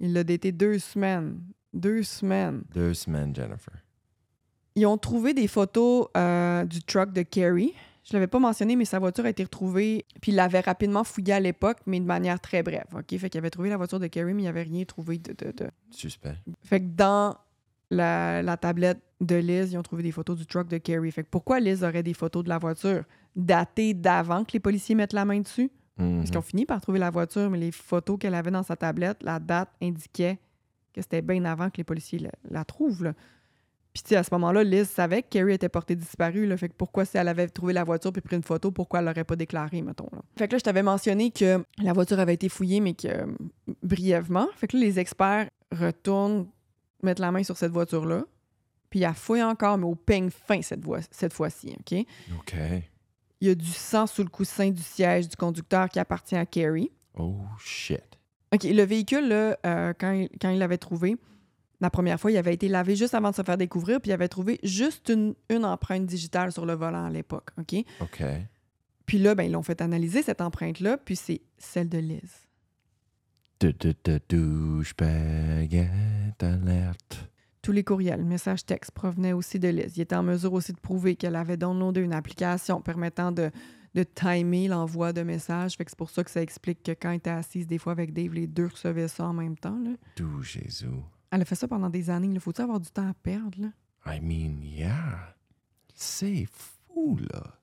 il 0.00 0.12
l'a 0.12 0.24
daté 0.24 0.52
deux 0.52 0.78
semaines. 0.78 1.40
Deux 1.72 2.02
semaines. 2.02 2.62
Deux 2.72 2.94
semaines, 2.94 3.34
Jennifer. 3.34 3.85
Ils 4.76 4.86
ont 4.86 4.98
trouvé 4.98 5.34
des 5.34 5.48
photos 5.48 6.06
euh, 6.16 6.64
du 6.64 6.82
truck 6.82 7.12
de 7.12 7.22
Carrie. 7.22 7.72
Je 8.04 8.12
l'avais 8.12 8.26
pas 8.28 8.38
mentionné, 8.38 8.76
mais 8.76 8.84
sa 8.84 8.98
voiture 9.00 9.24
a 9.24 9.30
été 9.30 9.42
retrouvée. 9.42 10.04
Puis 10.20 10.30
il 10.32 10.36
l'avait 10.36 10.60
rapidement 10.60 11.02
fouillée 11.02 11.32
à 11.32 11.40
l'époque, 11.40 11.78
mais 11.86 11.98
de 11.98 12.04
manière 12.04 12.38
très 12.40 12.62
brève. 12.62 12.84
OK? 12.94 13.18
Fait 13.18 13.28
qu'il 13.30 13.38
avait 13.38 13.50
trouvé 13.50 13.68
la 13.70 13.76
voiture 13.76 13.98
de 13.98 14.06
Carrie, 14.06 14.32
mais 14.34 14.42
il 14.42 14.44
n'y 14.44 14.48
avait 14.48 14.62
rien 14.62 14.84
trouvé 14.84 15.18
de- 15.18 15.32
de- 15.32 15.50
de, 15.50 15.70
Suspect. 15.90 16.36
Fait 16.62 16.80
que 16.80 16.86
dans 16.86 17.36
la, 17.90 18.42
la 18.42 18.56
tablette 18.56 19.00
de 19.20 19.34
Liz, 19.36 19.72
ils 19.72 19.78
ont 19.78 19.82
trouvé 19.82 20.02
des 20.04 20.12
photos 20.12 20.36
du 20.36 20.46
truck 20.46 20.68
de 20.68 20.78
Carrie. 20.78 21.10
Fait 21.10 21.24
que 21.24 21.30
pourquoi 21.30 21.58
Liz 21.58 21.82
aurait 21.82 22.02
des 22.04 22.14
photos 22.14 22.44
de 22.44 22.48
la 22.48 22.58
voiture? 22.58 23.02
Datées 23.34 23.94
d'avant 23.94 24.44
que 24.44 24.52
les 24.52 24.60
policiers 24.60 24.94
mettent 24.94 25.12
la 25.14 25.24
main 25.24 25.40
dessus? 25.40 25.70
Mhm. 25.98 26.18
Parce 26.18 26.30
qu'ils 26.30 26.38
ont 26.38 26.42
fini 26.42 26.66
par 26.66 26.80
trouver 26.80 26.98
la 26.98 27.10
voiture, 27.10 27.48
mais 27.50 27.58
les 27.58 27.72
photos 27.72 28.18
qu'elle 28.20 28.34
avait 28.34 28.50
dans 28.50 28.62
sa 28.62 28.76
tablette, 28.76 29.22
la 29.22 29.38
date 29.40 29.70
indiquait 29.82 30.38
que 30.94 31.00
c'était 31.02 31.22
bien 31.22 31.44
avant 31.44 31.70
que 31.70 31.78
les 31.78 31.84
policiers 31.84 32.18
la, 32.20 32.30
la 32.50 32.64
trouvent. 32.64 33.02
là. 33.04 33.14
Puis, 33.96 34.02
tu 34.02 34.08
sais, 34.10 34.16
à 34.16 34.22
ce 34.22 34.28
moment-là, 34.32 34.62
Liz 34.62 34.90
savait 34.90 35.22
que 35.22 35.28
Carrie 35.30 35.54
était 35.54 35.70
portée 35.70 35.96
disparue. 35.96 36.44
Là, 36.46 36.58
fait 36.58 36.68
que 36.68 36.74
pourquoi, 36.74 37.06
si 37.06 37.16
elle 37.16 37.28
avait 37.28 37.48
trouvé 37.48 37.72
la 37.72 37.82
voiture 37.82 38.12
puis 38.12 38.20
pris 38.20 38.36
une 38.36 38.42
photo, 38.42 38.70
pourquoi 38.70 38.98
elle 38.98 39.06
l'aurait 39.06 39.24
pas 39.24 39.36
déclaré, 39.36 39.80
mettons. 39.80 40.10
Là? 40.12 40.18
Fait 40.36 40.46
que 40.48 40.52
là, 40.52 40.58
je 40.58 40.64
t'avais 40.64 40.82
mentionné 40.82 41.30
que 41.30 41.64
la 41.78 41.94
voiture 41.94 42.20
avait 42.20 42.34
été 42.34 42.50
fouillée, 42.50 42.80
mais 42.80 42.92
que 42.92 43.08
euh, 43.08 43.24
brièvement. 43.82 44.48
Fait 44.54 44.66
que 44.66 44.76
là, 44.76 44.82
les 44.82 44.98
experts 44.98 45.48
retournent 45.72 46.46
mettre 47.02 47.22
la 47.22 47.32
main 47.32 47.42
sur 47.42 47.56
cette 47.56 47.72
voiture-là. 47.72 48.24
Puis, 48.90 49.00
elle 49.02 49.14
fouille 49.14 49.42
encore, 49.42 49.78
mais 49.78 49.86
au 49.86 49.94
peigne 49.94 50.28
fin 50.28 50.60
cette, 50.60 50.84
voie- 50.84 51.00
cette 51.10 51.32
fois-ci, 51.32 51.74
OK? 51.80 52.04
OK. 52.38 52.54
Il 53.40 53.48
y 53.48 53.50
a 53.50 53.54
du 53.54 53.64
sang 53.72 54.06
sous 54.06 54.22
le 54.24 54.28
coussin 54.28 54.70
du 54.70 54.82
siège 54.82 55.26
du 55.26 55.36
conducteur 55.36 55.88
qui 55.88 55.98
appartient 55.98 56.36
à 56.36 56.44
Carrie. 56.44 56.90
Oh, 57.18 57.36
shit. 57.58 58.02
OK, 58.52 58.62
le 58.64 58.82
véhicule, 58.82 59.26
là, 59.26 59.56
euh, 59.64 59.94
quand, 59.98 60.12
il, 60.12 60.28
quand 60.38 60.50
il 60.50 60.58
l'avait 60.58 60.76
trouvé, 60.76 61.16
la 61.80 61.90
première 61.90 62.18
fois, 62.18 62.30
il 62.30 62.36
avait 62.36 62.54
été 62.54 62.68
lavé 62.68 62.96
juste 62.96 63.14
avant 63.14 63.30
de 63.30 63.34
se 63.36 63.42
faire 63.42 63.58
découvrir, 63.58 64.00
puis 64.00 64.10
il 64.10 64.14
avait 64.14 64.28
trouvé 64.28 64.58
juste 64.62 65.08
une, 65.10 65.34
une 65.50 65.64
empreinte 65.64 66.06
digitale 66.06 66.52
sur 66.52 66.64
le 66.66 66.72
volant 66.74 67.04
à 67.06 67.10
l'époque, 67.10 67.50
OK? 67.58 67.74
OK. 68.00 68.22
Puis 69.04 69.18
là, 69.18 69.34
ben, 69.34 69.44
ils 69.44 69.52
l'ont 69.52 69.62
fait 69.62 69.80
analyser, 69.80 70.22
cette 70.22 70.40
empreinte-là, 70.40 70.96
puis 70.98 71.16
c'est 71.16 71.40
celle 71.58 71.88
de 71.88 71.98
Liz. 71.98 72.48
Du- 73.60 73.72
du- 73.72 73.94
du- 74.04 74.20
Douchebag 74.28 75.88
alerte. 76.40 77.28
Tous 77.62 77.72
les 77.72 77.84
courriels, 77.84 78.24
messages 78.24 78.64
textes 78.64 78.92
provenaient 78.92 79.32
aussi 79.32 79.58
de 79.58 79.68
Liz. 79.68 79.96
Il 79.96 80.00
était 80.02 80.14
en 80.14 80.22
mesure 80.22 80.52
aussi 80.52 80.72
de 80.72 80.78
prouver 80.78 81.16
qu'elle 81.16 81.36
avait 81.36 81.56
downloadé 81.56 82.00
une 82.00 82.12
application 82.12 82.80
permettant 82.80 83.32
de, 83.32 83.50
de 83.94 84.02
timer 84.04 84.68
l'envoi 84.68 85.12
de 85.12 85.22
messages. 85.22 85.76
Fait 85.76 85.84
que 85.84 85.90
c'est 85.90 85.98
pour 85.98 86.10
ça 86.10 86.22
que 86.22 86.30
ça 86.30 86.42
explique 86.42 86.82
que 86.82 86.92
quand 86.92 87.10
elle 87.10 87.16
était 87.16 87.30
assise 87.30 87.66
des 87.66 87.78
fois 87.78 87.92
avec 87.92 88.12
Dave, 88.12 88.34
les 88.34 88.46
deux 88.46 88.66
recevaient 88.68 89.08
ça 89.08 89.24
en 89.26 89.32
même 89.32 89.56
temps. 89.56 89.78
D'où 90.16 90.42
Jésus. 90.42 90.86
Elle 91.30 91.42
a 91.42 91.44
fait 91.44 91.54
ça 91.54 91.66
pendant 91.68 91.90
des 91.90 92.08
années. 92.10 92.28
Il 92.28 92.40
faut 92.40 92.58
avoir 92.60 92.80
du 92.80 92.90
temps 92.90 93.08
à 93.08 93.14
perdre? 93.14 93.58
Là? 93.60 93.68
I 94.14 94.20
mean, 94.20 94.62
yeah. 94.62 95.34
C'est 95.94 96.46
fou, 96.50 97.18
là. 97.30 97.54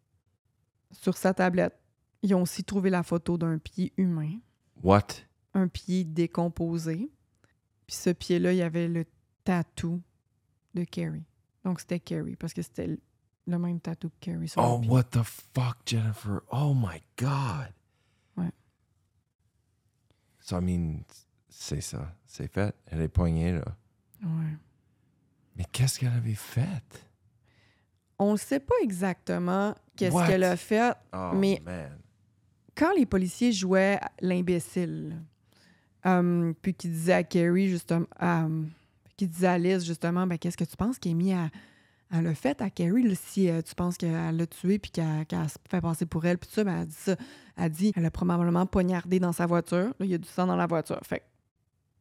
Sur 0.92 1.16
sa 1.18 1.34
tablette, 1.34 1.78
ils 2.22 2.34
ont 2.36 2.42
aussi 2.42 2.64
trouvé 2.64 2.90
la 2.90 3.04
photo 3.04 3.38
d'un 3.38 3.58
pied 3.58 3.94
humain, 3.98 4.40
What? 4.84 5.08
un 5.54 5.68
pied 5.68 6.04
décomposé. 6.04 7.12
Puis 7.88 7.96
ce 7.96 8.10
pied-là, 8.12 8.54
il 8.54 8.58
y 8.58 8.62
avait 8.62 8.88
le 8.88 9.06
tatou 9.44 10.02
de 10.74 10.84
Carrie. 10.84 11.26
Donc 11.64 11.80
c'était 11.80 12.00
Carrie, 12.00 12.36
parce 12.36 12.54
que 12.54 12.62
c'était 12.62 12.88
le- 12.88 13.00
le 13.48 13.58
même 13.60 13.80
tatou 13.80 14.10
que 14.10 14.16
Carrie 14.20 14.48
sur 14.50 14.62
Oh, 14.62 14.76
le 14.78 14.82
pied. 14.82 14.90
what 14.92 15.04
the 15.06 15.24
fuck, 15.24 15.78
Jennifer? 15.86 16.42
Oh 16.52 16.74
my 16.74 17.02
God. 17.18 17.74
Ouais. 18.38 18.52
So, 20.42 20.58
I 20.58 20.62
mean, 20.62 21.04
c'est 21.56 21.82
ça. 21.82 22.12
C'est 22.26 22.52
fait. 22.52 22.76
Elle 22.88 23.02
est 23.02 23.08
poignée, 23.08 23.52
là. 23.54 23.64
Ouais. 24.24 24.58
Mais 25.56 25.66
qu'est-ce 25.72 26.00
qu'elle 26.00 26.14
avait 26.14 26.34
fait? 26.34 27.08
On 28.18 28.34
ne 28.34 28.38
sait 28.38 28.60
pas 28.60 28.76
exactement 28.82 29.76
qu'est-ce 29.96 30.28
qu'elle 30.28 30.44
a 30.44 30.58
fait. 30.58 30.94
Oh, 31.14 31.32
Mais- 31.36 31.62
man. 31.64 31.98
Quand 32.76 32.92
les 32.98 33.06
policiers 33.06 33.52
jouaient 33.52 34.00
l'imbécile, 34.20 35.22
euh, 36.08 36.54
puis 36.62 36.74
qui 36.74 36.88
disaient 36.88 37.14
à 37.14 37.24
Carrie, 37.24 37.70
justement, 37.70 38.08
euh, 38.24 38.64
qui 39.16 39.28
disait 39.28 39.48
à 39.48 39.58
Liz, 39.60 39.86
justement, 39.86 40.26
ben, 40.26 40.40
qu'est-ce 40.40 40.58
que 40.58 40.64
tu 40.64 40.76
penses 40.76 40.98
qu'Amy 40.98 41.34
a, 41.34 41.52
a 42.10 42.22
le 42.22 42.34
fait 42.34 42.60
à 42.64 42.72
Carrie, 42.72 43.04
là, 43.04 43.14
si 43.16 43.48
euh, 43.48 43.62
tu 43.62 43.76
penses 43.76 43.96
qu'elle 43.96 44.36
l'a 44.36 44.48
tué 44.48 44.80
puis 44.80 44.90
qu'elle 44.90 45.26
qu'elle 45.28 45.48
se 45.50 45.58
fait 45.70 45.82
passer 45.82 46.08
pour 46.08 46.26
elle, 46.26 46.40
puis 46.40 46.48
tout 46.50 46.56
ça, 46.56 46.64
ben, 46.64 46.82
elle 46.82 46.88
dit 46.88 46.96
ça. 46.96 47.16
Elle 47.58 47.70
dit, 47.70 47.94
elle 47.96 48.06
a 48.06 48.12
probablement 48.12 48.66
poignardé 48.66 49.20
dans 49.20 49.34
sa 49.34 49.46
voiture. 49.46 49.90
Là, 50.00 50.06
il 50.06 50.08
y 50.08 50.16
a 50.16 50.18
du 50.18 50.28
sang 50.28 50.48
dans 50.48 50.56
la 50.56 50.66
voiture. 50.66 51.00
Fait 51.04 51.20
que 51.20 51.24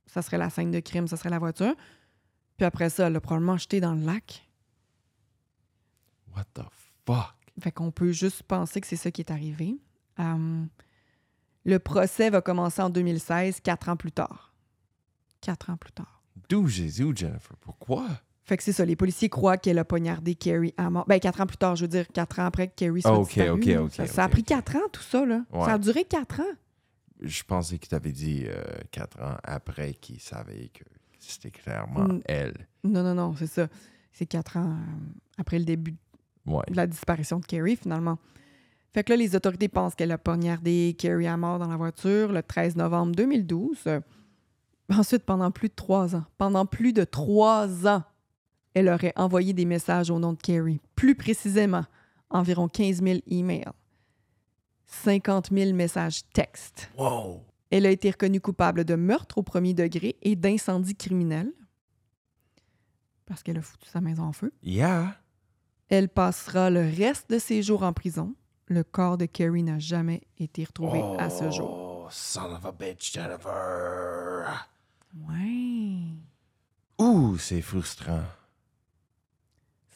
ça 0.06 0.22
serait 0.22 0.38
la 0.38 0.50
scène 0.50 0.70
de 0.70 0.80
crime, 0.80 1.06
ça 1.08 1.16
serait 1.16 1.30
la 1.30 1.38
voiture. 1.38 1.74
Puis 2.56 2.66
après 2.66 2.90
ça, 2.90 3.06
elle 3.06 3.12
l'a 3.14 3.20
probablement 3.20 3.56
jeté 3.56 3.80
dans 3.80 3.94
le 3.94 4.04
lac. 4.04 4.48
What 6.36 6.44
the 6.54 6.62
fuck? 7.06 7.34
Fait 7.60 7.72
qu'on 7.72 7.90
peut 7.90 8.12
juste 8.12 8.42
penser 8.44 8.80
que 8.80 8.86
c'est 8.86 8.96
ça 8.96 9.10
qui 9.10 9.20
est 9.20 9.30
arrivé. 9.30 9.76
Euh, 10.18 10.64
le 11.64 11.78
procès 11.78 12.30
va 12.30 12.40
commencer 12.40 12.80
en 12.82 12.90
2016, 12.90 13.60
quatre 13.60 13.88
ans 13.88 13.96
plus 13.96 14.12
tard. 14.12 14.54
Quatre 15.40 15.70
ans 15.70 15.76
plus 15.76 15.92
tard. 15.92 16.22
D'où 16.48 16.66
Jésus, 16.66 17.12
Jennifer? 17.14 17.56
Pourquoi? 17.60 18.06
Fait 18.44 18.56
que 18.56 18.62
c'est 18.62 18.72
ça, 18.72 18.84
les 18.84 18.96
policiers 18.96 19.28
croient 19.28 19.56
qu'elle 19.56 19.78
a 19.78 19.84
poignardé 19.84 20.34
Carrie 20.34 20.74
à 20.76 20.90
mort. 20.90 21.04
Ben, 21.06 21.20
quatre 21.20 21.40
ans 21.40 21.46
plus 21.46 21.56
tard, 21.58 21.76
je 21.76 21.82
veux 21.82 21.88
dire, 21.88 22.08
quatre 22.08 22.38
ans 22.40 22.46
après 22.46 22.68
que 22.68 22.74
Carrie 22.74 23.02
soit 23.02 23.10
Ah, 23.12 23.18
ok, 23.18 23.28
disparue, 23.28 23.50
ok, 23.50 23.64
là. 23.66 23.82
ok, 23.82 23.92
Ça, 23.92 24.06
ça 24.06 24.24
a 24.24 24.28
pris 24.28 24.42
quatre 24.42 24.76
ans, 24.76 24.88
tout 24.92 25.02
ça, 25.02 25.24
là. 25.24 25.42
Ouais. 25.52 25.64
Ça 25.64 25.74
a 25.74 25.78
duré 25.78 26.04
quatre 26.04 26.40
ans. 26.40 26.54
Je 27.22 27.42
pensais 27.44 27.78
que 27.78 27.86
tu 27.86 27.94
avais 27.94 28.12
dit 28.12 28.44
euh, 28.46 28.62
quatre 28.90 29.20
ans 29.22 29.36
après 29.44 29.94
qu'il 29.94 30.20
savait 30.20 30.68
que 30.74 30.84
c'était 31.18 31.50
clairement 31.50 32.18
elle. 32.24 32.66
Non, 32.84 33.02
non, 33.02 33.14
non, 33.14 33.34
c'est 33.36 33.46
ça. 33.46 33.68
C'est 34.12 34.26
quatre 34.26 34.56
ans 34.56 34.70
euh, 34.72 35.38
après 35.38 35.58
le 35.58 35.64
début 35.64 35.94
Ouais. 36.44 36.64
de 36.68 36.74
la 36.76 36.88
disparition 36.88 37.38
de 37.38 37.46
Carrie, 37.46 37.76
finalement. 37.76 38.18
Fait 38.92 39.04
que 39.04 39.12
là, 39.12 39.16
les 39.16 39.36
autorités 39.36 39.68
pensent 39.68 39.94
qu'elle 39.94 40.10
a 40.10 40.18
poignardé 40.18 40.96
Carrie 40.98 41.28
à 41.28 41.36
mort 41.36 41.60
dans 41.60 41.68
la 41.68 41.76
voiture 41.76 42.32
le 42.32 42.42
13 42.42 42.74
novembre 42.76 43.14
2012. 43.14 43.78
Euh, 43.86 44.00
Ensuite, 44.90 45.22
pendant 45.24 45.50
plus 45.52 45.68
de 45.68 45.74
trois 45.74 46.16
ans, 46.16 46.24
pendant 46.36 46.66
plus 46.66 46.92
de 46.92 47.04
trois 47.04 47.86
ans, 47.86 48.02
elle 48.74 48.88
aurait 48.88 49.12
envoyé 49.16 49.52
des 49.52 49.64
messages 49.64 50.10
au 50.10 50.18
nom 50.18 50.32
de 50.32 50.38
Carrie. 50.42 50.80
Plus 50.96 51.14
précisément, 51.14 51.84
environ 52.28 52.68
15 52.68 53.00
000 53.02 53.20
emails, 53.28 53.64
50 54.92 55.50
000 55.52 55.72
messages 55.72 56.22
textes. 56.32 56.90
Wow! 56.96 57.42
Elle 57.70 57.86
a 57.86 57.90
été 57.90 58.10
reconnue 58.10 58.40
coupable 58.40 58.84
de 58.84 58.94
meurtre 58.94 59.38
au 59.38 59.42
premier 59.42 59.72
degré 59.72 60.16
et 60.22 60.36
d'incendie 60.36 60.94
criminel 60.94 61.50
parce 63.26 63.42
qu'elle 63.42 63.56
a 63.56 63.62
foutu 63.62 63.88
sa 63.88 64.02
maison 64.02 64.24
en 64.24 64.32
feu. 64.32 64.52
Yeah! 64.62 65.16
Elle 65.88 66.10
passera 66.10 66.68
le 66.68 66.80
reste 66.80 67.30
de 67.30 67.38
ses 67.38 67.62
jours 67.62 67.82
en 67.82 67.92
prison. 67.94 68.34
Le 68.66 68.84
corps 68.84 69.16
de 69.16 69.26
Carrie 69.26 69.62
n'a 69.62 69.78
jamais 69.78 70.22
été 70.38 70.64
retrouvé 70.64 71.02
à 71.18 71.30
ce 71.30 71.50
jour. 71.50 72.04
Oh, 72.04 72.08
son 72.10 72.52
of 72.52 72.66
a 72.66 72.72
bitch, 72.72 73.12
Jennifer! 73.14 74.68
Ouais. 75.28 76.12
Ouh, 76.98 77.38
c'est 77.38 77.62
frustrant. 77.62 78.24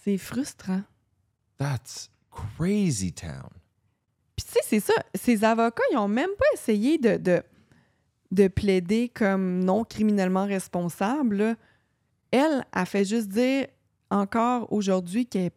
C'est 0.03 0.19
frustrant. 0.19 0.83
That's 1.59 2.11
crazy 2.31 3.13
town. 3.13 3.51
Puis 4.37 4.45
tu 4.47 4.53
sais, 4.53 4.61
c'est 4.65 4.81
ça. 4.81 4.93
Ces 5.15 5.45
avocats, 5.45 5.83
ils 5.93 5.97
ont 5.97 6.09
même 6.09 6.31
pas 6.39 6.45
essayé 6.55 6.99
de, 6.99 7.17
de, 7.17 7.43
de 8.33 8.49
plaider 8.49 9.09
comme 9.09 9.65
non 9.65 9.85
criminellement 9.85 10.45
responsable. 10.47 11.37
là. 11.37 11.55
Elle 12.31 12.67
a 12.73 12.85
fait 12.85 13.05
juste 13.05 13.29
dire 13.29 13.67
encore 14.11 14.71
aujourd'hui 14.73 15.27
qu'elle 15.27 15.51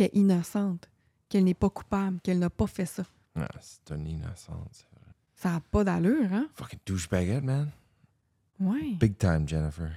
est- 0.00 0.10
innocente, 0.14 0.88
qu'elle 1.28 1.44
n'est 1.44 1.52
pas 1.54 1.68
coupable, 1.70 2.20
qu'elle 2.22 2.38
n'a 2.38 2.50
pas 2.50 2.66
fait 2.66 2.86
ça. 2.86 3.04
Ah, 3.36 3.48
c'est 3.60 3.94
une 3.94 4.06
innocence. 4.06 4.86
Ça 5.34 5.50
n'a 5.50 5.60
pas 5.60 5.84
d'allure, 5.84 6.32
hein? 6.32 6.48
Fucking 6.54 6.78
douchebagette, 6.86 7.42
man. 7.44 7.70
Ouais. 8.60 8.92
Big 8.98 9.18
time, 9.18 9.46
Jennifer. 9.46 9.90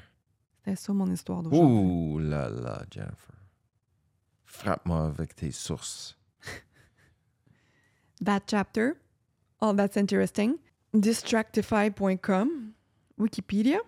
C'était 0.58 0.76
ça 0.76 0.92
mon 0.92 1.08
histoire 1.12 1.42
d'aujourd'hui. 1.44 1.78
Ouh 1.78 2.20
là 2.20 2.50
là, 2.50 2.84
Jennifer. 2.92 3.36
Frappe-moi 4.46 5.06
avec 5.06 5.36
tes 5.36 5.52
sources. 5.52 6.17
That 8.24 8.42
chapter, 8.48 8.96
all 9.62 9.76
that's 9.76 9.96
interesting, 9.98 10.56
distractify.com, 10.94 12.74
Wikipédia, 13.18 13.80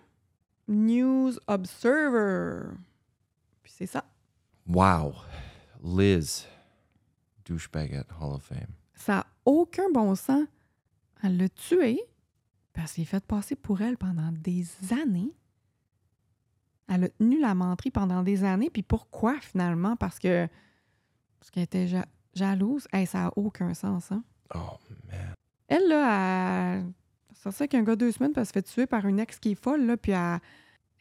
News 0.68 1.38
Observer. 1.48 2.74
Puis 3.62 3.72
c'est 3.76 3.86
ça. 3.86 4.04
Wow. 4.68 5.14
Liz. 5.82 6.46
Douchebagette 7.44 8.08
Hall 8.20 8.34
of 8.34 8.42
Fame. 8.44 8.68
Ça 8.94 9.14
n'a 9.16 9.26
aucun 9.44 9.90
bon 9.92 10.14
sens. 10.14 10.46
Elle 11.22 11.36
l'a 11.36 11.48
tué, 11.48 12.00
elle 12.74 12.88
s'est 12.88 13.04
fait 13.04 13.24
passer 13.24 13.56
pour 13.56 13.80
elle 13.82 13.98
pendant 13.98 14.30
des 14.32 14.64
années. 14.92 15.34
Elle 16.88 17.04
a 17.04 17.08
tenu 17.08 17.40
la 17.40 17.54
menterie 17.54 17.90
pendant 17.90 18.22
des 18.22 18.44
années. 18.44 18.70
Puis 18.70 18.82
pourquoi 18.82 19.38
finalement? 19.40 19.96
Parce 19.96 20.18
que 20.18 20.46
parce 21.38 21.50
qu'elle 21.50 21.62
était 21.64 21.88
ja- 21.88 22.06
jalouse? 22.34 22.86
Hey, 22.92 23.06
ça 23.06 23.24
n'a 23.24 23.32
aucun 23.36 23.74
sens. 23.74 24.12
Hein? 24.12 24.22
Oh, 24.54 24.78
man. 25.08 25.34
Elle, 25.68 25.88
là, 25.88 26.74
elle... 26.76 26.92
c'est 27.34 27.50
ça 27.50 27.66
qu'un 27.68 27.82
gars 27.82 27.96
deux 27.96 28.12
semaines, 28.12 28.32
elle 28.36 28.46
se 28.46 28.52
fait 28.52 28.62
tuer 28.62 28.86
par 28.86 29.06
une 29.06 29.20
ex 29.20 29.38
qui 29.38 29.52
est 29.52 29.62
folle, 29.62 29.84
là, 29.86 29.96
puis 29.96 30.12
elle... 30.12 30.40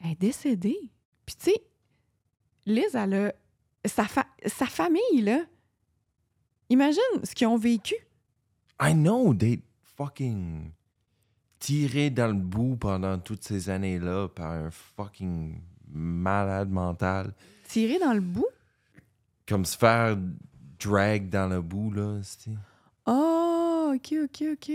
elle 0.04 0.12
est 0.12 0.20
décédée. 0.20 0.91
Puis 1.26 1.36
tu 1.36 1.51
sais, 1.51 1.64
Liz, 2.66 2.95
elle 2.95 3.14
a... 3.14 3.34
Sa, 3.86 4.04
fa- 4.04 4.28
sa 4.45 4.66
famille, 4.66 5.22
là, 5.22 5.39
imagine 6.70 7.01
ce 7.24 7.34
qu'ils 7.34 7.47
ont 7.47 7.58
vécu. 7.58 7.95
I 8.82 8.93
know, 8.93 9.34
they 9.34 9.62
fucking 9.95 10.72
tiré 11.60 12.10
dans 12.10 12.28
le 12.28 12.34
bout 12.34 12.76
pendant 12.76 13.18
toutes 13.20 13.43
ces 13.43 13.70
années-là 13.70 14.28
par 14.28 14.51
un 14.51 14.70
fucking 14.70 15.62
malade 15.88 16.70
mental. 16.70 17.34
Tiré 17.70 17.99
dans 17.99 18.14
le 18.14 18.20
bout? 18.20 18.47
Comme 19.47 19.64
se 19.64 19.78
faire 19.78 20.18
drag 20.80 21.30
dans 21.30 21.48
le 21.48 21.62
bout, 21.62 21.92
là. 21.92 22.20
Oh, 23.06 23.94
OK, 23.96 24.16
OK, 24.24 24.44
OK. 24.54 24.72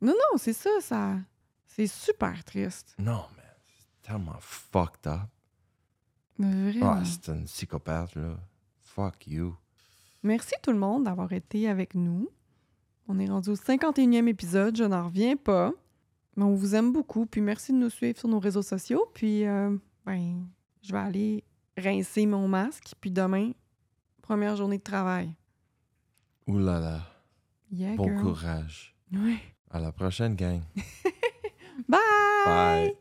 Non, 0.00 0.12
non, 0.12 0.38
c'est 0.38 0.52
ça, 0.52 0.70
ça... 0.80 1.16
C'est 1.66 1.86
super 1.86 2.44
triste. 2.44 2.94
Non, 2.98 3.24
man. 3.34 3.46
C'est 3.66 4.10
tellement 4.10 4.36
fucked 4.40 5.06
up. 5.06 5.20
Vraiment. 6.38 6.92
Ah, 6.92 7.02
c'est 7.04 7.32
une 7.32 7.44
psychopathe, 7.44 8.14
là. 8.14 8.36
Fuck 8.82 9.26
you. 9.26 9.56
Merci 10.22 10.54
tout 10.62 10.72
le 10.72 10.78
monde 10.78 11.04
d'avoir 11.04 11.32
été 11.32 11.68
avec 11.68 11.94
nous. 11.94 12.28
On 13.08 13.18
est 13.18 13.28
rendu 13.28 13.50
au 13.50 13.54
51e 13.54 14.28
épisode, 14.28 14.76
je 14.76 14.84
n'en 14.84 15.06
reviens 15.06 15.36
pas. 15.36 15.72
Mais 16.36 16.44
on 16.44 16.54
vous 16.54 16.74
aime 16.74 16.92
beaucoup, 16.92 17.26
puis 17.26 17.40
merci 17.40 17.72
de 17.72 17.78
nous 17.78 17.90
suivre 17.90 18.18
sur 18.18 18.28
nos 18.28 18.38
réseaux 18.38 18.62
sociaux. 18.62 19.06
Puis, 19.14 19.46
euh, 19.46 19.76
ben, 20.04 20.46
je 20.82 20.92
vais 20.92 20.98
aller 20.98 21.44
rincer 21.76 22.26
mon 22.26 22.48
masque, 22.48 22.92
puis 23.00 23.10
demain, 23.10 23.52
première 24.22 24.56
journée 24.56 24.78
de 24.78 24.82
travail. 24.82 25.34
Ouh 26.46 26.58
là 26.58 26.80
là. 26.80 27.00
Yeah, 27.70 27.94
Bon 27.96 28.04
girl. 28.06 28.20
courage. 28.22 28.94
Ouais. 29.12 29.36
À 29.70 29.78
la 29.80 29.92
prochaine, 29.92 30.34
gang. 30.36 30.60
Bye! 31.88 31.98
Bye. 32.46 32.96